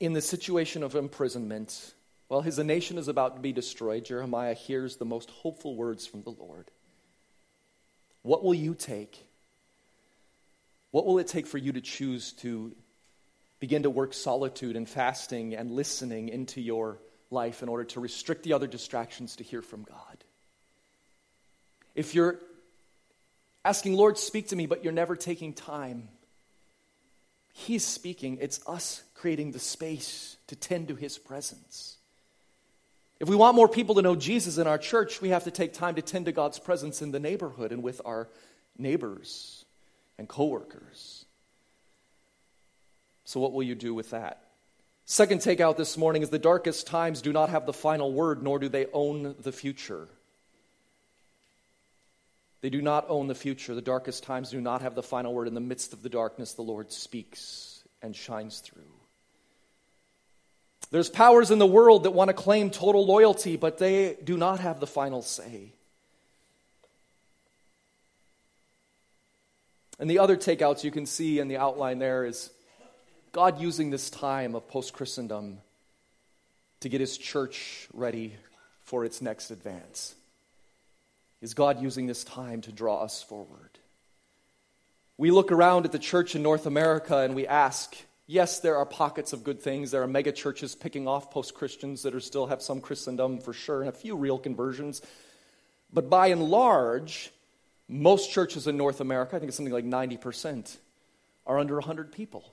In 0.00 0.12
the 0.12 0.20
situation 0.20 0.82
of 0.82 0.94
imprisonment, 0.94 1.94
while 2.28 2.42
his 2.42 2.58
nation 2.58 2.98
is 2.98 3.08
about 3.08 3.36
to 3.36 3.40
be 3.40 3.52
destroyed, 3.52 4.04
Jeremiah 4.04 4.52
hears 4.52 4.96
the 4.96 5.06
most 5.06 5.30
hopeful 5.30 5.76
words 5.76 6.06
from 6.06 6.24
the 6.24 6.34
Lord. 6.38 6.70
What 8.22 8.44
will 8.44 8.54
you 8.54 8.74
take? 8.74 9.26
What 10.90 11.06
will 11.06 11.18
it 11.18 11.28
take 11.28 11.46
for 11.46 11.58
you 11.58 11.72
to 11.72 11.80
choose 11.80 12.32
to 12.34 12.74
begin 13.60 13.82
to 13.84 13.90
work 13.90 14.12
solitude 14.12 14.76
and 14.76 14.88
fasting 14.88 15.54
and 15.54 15.70
listening 15.70 16.28
into 16.28 16.60
your 16.60 16.98
life 17.30 17.62
in 17.62 17.68
order 17.68 17.84
to 17.84 18.00
restrict 18.00 18.42
the 18.42 18.54
other 18.54 18.66
distractions 18.66 19.36
to 19.36 19.44
hear 19.44 19.62
from 19.62 19.84
God? 19.84 20.24
If 21.94 22.14
you're 22.14 22.38
asking, 23.64 23.94
Lord, 23.94 24.18
speak 24.18 24.48
to 24.48 24.56
me, 24.56 24.66
but 24.66 24.84
you're 24.84 24.92
never 24.92 25.16
taking 25.16 25.52
time, 25.52 26.08
He's 27.52 27.84
speaking. 27.84 28.38
It's 28.40 28.60
us 28.66 29.02
creating 29.14 29.52
the 29.52 29.58
space 29.58 30.36
to 30.46 30.56
tend 30.56 30.88
to 30.88 30.94
His 30.94 31.18
presence. 31.18 31.96
If 33.20 33.28
we 33.28 33.36
want 33.36 33.54
more 33.54 33.68
people 33.68 33.96
to 33.96 34.02
know 34.02 34.16
Jesus 34.16 34.56
in 34.56 34.66
our 34.66 34.78
church, 34.78 35.20
we 35.20 35.28
have 35.28 35.44
to 35.44 35.50
take 35.50 35.74
time 35.74 35.96
to 35.96 36.02
tend 36.02 36.24
to 36.24 36.32
God's 36.32 36.58
presence 36.58 37.02
in 37.02 37.10
the 37.10 37.20
neighborhood 37.20 37.70
and 37.70 37.82
with 37.82 38.00
our 38.04 38.28
neighbors 38.78 39.66
and 40.18 40.26
coworkers. 40.26 41.26
So, 43.24 43.38
what 43.38 43.52
will 43.52 43.62
you 43.62 43.74
do 43.74 43.94
with 43.94 44.10
that? 44.10 44.42
Second 45.04 45.40
takeout 45.40 45.76
this 45.76 45.98
morning 45.98 46.22
is 46.22 46.30
the 46.30 46.38
darkest 46.38 46.86
times 46.86 47.20
do 47.20 47.32
not 47.32 47.50
have 47.50 47.66
the 47.66 47.72
final 47.72 48.12
word, 48.12 48.42
nor 48.42 48.58
do 48.58 48.68
they 48.68 48.86
own 48.92 49.34
the 49.40 49.52
future. 49.52 50.08
They 52.62 52.70
do 52.70 52.80
not 52.80 53.06
own 53.08 53.26
the 53.26 53.34
future. 53.34 53.74
The 53.74 53.82
darkest 53.82 54.22
times 54.22 54.50
do 54.50 54.60
not 54.60 54.82
have 54.82 54.94
the 54.94 55.02
final 55.02 55.34
word. 55.34 55.48
In 55.48 55.54
the 55.54 55.60
midst 55.60 55.92
of 55.92 56.02
the 56.02 56.08
darkness, 56.08 56.54
the 56.54 56.62
Lord 56.62 56.90
speaks 56.92 57.82
and 58.02 58.14
shines 58.14 58.60
through. 58.60 58.99
There's 60.90 61.08
powers 61.08 61.50
in 61.50 61.58
the 61.58 61.66
world 61.66 62.04
that 62.04 62.10
want 62.10 62.28
to 62.28 62.34
claim 62.34 62.70
total 62.70 63.06
loyalty, 63.06 63.56
but 63.56 63.78
they 63.78 64.16
do 64.24 64.36
not 64.36 64.60
have 64.60 64.80
the 64.80 64.86
final 64.86 65.22
say. 65.22 65.72
And 69.98 70.10
the 70.10 70.18
other 70.18 70.36
takeouts 70.36 70.82
you 70.82 70.90
can 70.90 71.06
see 71.06 71.38
in 71.38 71.48
the 71.48 71.58
outline 71.58 71.98
there 71.98 72.24
is 72.24 72.50
God 73.32 73.60
using 73.60 73.90
this 73.90 74.10
time 74.10 74.54
of 74.54 74.66
post 74.66 74.92
Christendom 74.92 75.58
to 76.80 76.88
get 76.88 77.00
his 77.00 77.16
church 77.16 77.86
ready 77.92 78.34
for 78.82 79.04
its 79.04 79.22
next 79.22 79.50
advance? 79.50 80.14
Is 81.40 81.54
God 81.54 81.80
using 81.80 82.06
this 82.06 82.24
time 82.24 82.60
to 82.62 82.72
draw 82.72 83.02
us 83.02 83.22
forward? 83.22 83.70
We 85.16 85.30
look 85.30 85.52
around 85.52 85.84
at 85.84 85.92
the 85.92 85.98
church 85.98 86.34
in 86.34 86.42
North 86.42 86.66
America 86.66 87.18
and 87.18 87.34
we 87.34 87.46
ask, 87.46 87.94
yes, 88.30 88.60
there 88.60 88.76
are 88.76 88.86
pockets 88.86 89.32
of 89.32 89.42
good 89.42 89.60
things. 89.60 89.90
There 89.90 90.02
are 90.02 90.06
mega 90.06 90.30
churches 90.30 90.76
picking 90.76 91.08
off 91.08 91.32
post 91.32 91.54
Christians 91.54 92.02
that 92.02 92.14
are 92.14 92.20
still 92.20 92.46
have 92.46 92.62
some 92.62 92.80
Christendom 92.80 93.40
for 93.40 93.52
sure 93.52 93.80
and 93.80 93.88
a 93.88 93.92
few 93.92 94.16
real 94.16 94.38
conversions. 94.38 95.02
But 95.92 96.08
by 96.08 96.28
and 96.28 96.44
large, 96.44 97.32
most 97.88 98.30
churches 98.30 98.68
in 98.68 98.76
North 98.76 99.00
America, 99.00 99.34
I 99.34 99.40
think 99.40 99.48
it's 99.48 99.56
something 99.56 99.74
like 99.74 99.84
90%, 99.84 100.76
are 101.44 101.58
under 101.58 101.74
100 101.74 102.12
people. 102.12 102.44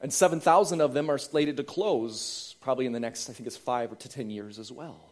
And 0.00 0.12
7,000 0.12 0.80
of 0.80 0.94
them 0.94 1.10
are 1.10 1.18
slated 1.18 1.56
to 1.56 1.64
close 1.64 2.54
probably 2.60 2.86
in 2.86 2.92
the 2.92 3.00
next, 3.00 3.28
I 3.28 3.32
think 3.32 3.48
it's 3.48 3.56
five 3.56 3.98
to 3.98 4.08
10 4.08 4.30
years 4.30 4.60
as 4.60 4.70
well. 4.70 5.10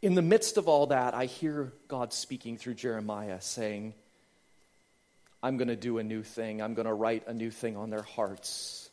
In 0.00 0.14
the 0.14 0.22
midst 0.22 0.58
of 0.58 0.68
all 0.68 0.86
that, 0.88 1.14
I 1.14 1.24
hear 1.24 1.72
God 1.88 2.12
speaking 2.12 2.56
through 2.56 2.74
Jeremiah 2.74 3.40
saying, 3.40 3.94
I'm 5.42 5.56
going 5.56 5.68
to 5.68 5.76
do 5.76 5.98
a 5.98 6.02
new 6.02 6.22
thing. 6.22 6.62
I'm 6.62 6.74
going 6.74 6.86
to 6.86 6.94
write 6.94 7.24
a 7.26 7.34
new 7.34 7.50
thing 7.50 7.76
on 7.76 7.90
their 7.90 8.02
hearts. 8.02 8.90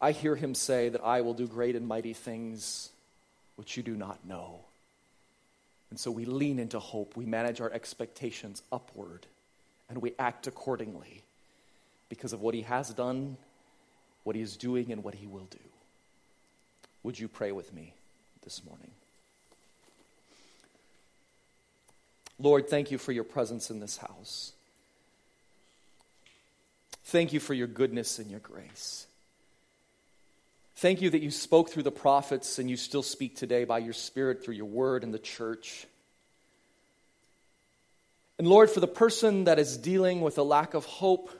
I 0.00 0.12
hear 0.12 0.34
him 0.34 0.54
say 0.54 0.88
that 0.88 1.04
I 1.04 1.20
will 1.20 1.34
do 1.34 1.46
great 1.46 1.76
and 1.76 1.86
mighty 1.86 2.14
things 2.14 2.90
which 3.56 3.76
you 3.76 3.82
do 3.82 3.94
not 3.94 4.24
know. 4.26 4.60
And 5.90 5.98
so 5.98 6.10
we 6.10 6.24
lean 6.24 6.58
into 6.58 6.78
hope. 6.78 7.16
We 7.16 7.26
manage 7.26 7.60
our 7.60 7.70
expectations 7.70 8.62
upward 8.72 9.26
and 9.88 9.98
we 9.98 10.14
act 10.18 10.46
accordingly 10.46 11.22
because 12.08 12.32
of 12.32 12.40
what 12.40 12.54
he 12.54 12.62
has 12.62 12.90
done, 12.94 13.36
what 14.24 14.36
he 14.36 14.42
is 14.42 14.56
doing, 14.56 14.92
and 14.92 15.04
what 15.04 15.14
he 15.14 15.26
will 15.26 15.46
do. 15.50 15.58
Would 17.02 17.18
you 17.18 17.28
pray 17.28 17.52
with 17.52 17.72
me 17.74 17.92
this 18.42 18.62
morning? 18.64 18.90
Lord, 22.38 22.68
thank 22.68 22.90
you 22.90 22.98
for 22.98 23.12
your 23.12 23.24
presence 23.24 23.70
in 23.70 23.80
this 23.80 23.98
house. 23.98 24.52
Thank 27.04 27.32
you 27.32 27.40
for 27.40 27.54
your 27.54 27.66
goodness 27.66 28.18
and 28.18 28.30
your 28.30 28.40
grace. 28.40 29.06
Thank 30.76 31.02
you 31.02 31.10
that 31.10 31.20
you 31.20 31.30
spoke 31.30 31.70
through 31.70 31.82
the 31.82 31.90
prophets 31.90 32.58
and 32.58 32.70
you 32.70 32.76
still 32.76 33.02
speak 33.02 33.36
today 33.36 33.64
by 33.64 33.78
your 33.78 33.92
Spirit 33.92 34.42
through 34.42 34.54
your 34.54 34.66
word 34.66 35.04
and 35.04 35.12
the 35.12 35.18
church. 35.18 35.86
And 38.38 38.48
Lord, 38.48 38.70
for 38.70 38.80
the 38.80 38.88
person 38.88 39.44
that 39.44 39.58
is 39.58 39.76
dealing 39.76 40.22
with 40.22 40.38
a 40.38 40.42
lack 40.42 40.72
of 40.72 40.86
hope, 40.86 41.30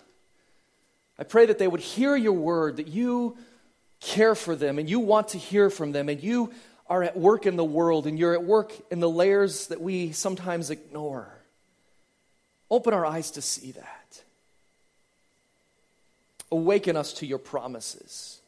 I 1.19 1.25
pray 1.25 1.47
that 1.47 1.59
they 1.59 1.67
would 1.67 1.81
hear 1.81 2.15
your 2.17 2.35
word, 2.35 2.77
that 2.77 2.89
you 2.89 3.39
care 4.01 4.35
for 4.35 4.55
them 4.55 4.79
and 4.79 4.91
you 4.91 5.01
want 5.01 5.29
to 5.29 5.39
hear 5.39 5.71
from 5.71 5.93
them, 5.93 6.11
and 6.11 6.23
you 6.23 6.53
are 6.87 7.03
at 7.03 7.17
work 7.17 7.47
in 7.47 7.57
the 7.57 7.65
world 7.65 8.07
and 8.07 8.19
you're 8.19 8.35
at 8.35 8.45
work 8.45 8.73
in 8.91 9.01
the 9.01 9.09
layers 9.09 9.69
that 9.69 9.81
we 9.81 10.13
sometimes 10.13 10.69
ignore. 10.69 11.33
Open 12.71 12.93
our 12.93 13.07
eyes 13.07 13.31
to 13.31 13.43
see 13.43 13.73
that. 13.73 14.00
Awaken 16.53 16.97
us 16.97 17.13
to 17.15 17.27
your 17.27 17.39
promises. 17.39 18.41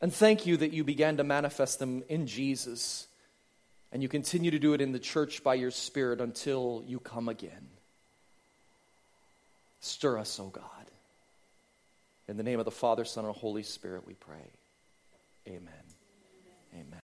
And 0.00 0.12
thank 0.12 0.46
you 0.46 0.56
that 0.56 0.72
you 0.72 0.82
began 0.84 1.18
to 1.18 1.24
manifest 1.24 1.78
them 1.78 2.02
in 2.08 2.26
Jesus. 2.26 3.06
And 3.92 4.02
you 4.02 4.08
continue 4.08 4.50
to 4.50 4.58
do 4.58 4.72
it 4.72 4.80
in 4.80 4.92
the 4.92 4.98
church 4.98 5.44
by 5.44 5.54
your 5.54 5.70
Spirit 5.70 6.20
until 6.20 6.82
you 6.86 6.98
come 6.98 7.28
again. 7.28 7.68
Stir 9.80 10.18
us, 10.18 10.38
O 10.40 10.44
oh 10.44 10.48
God. 10.48 10.64
In 12.28 12.36
the 12.36 12.42
name 12.42 12.58
of 12.58 12.64
the 12.64 12.70
Father, 12.70 13.04
Son, 13.04 13.24
and 13.24 13.34
Holy 13.34 13.62
Spirit, 13.62 14.06
we 14.06 14.14
pray. 14.14 14.50
Amen. 15.48 15.62
Amen. 16.72 17.00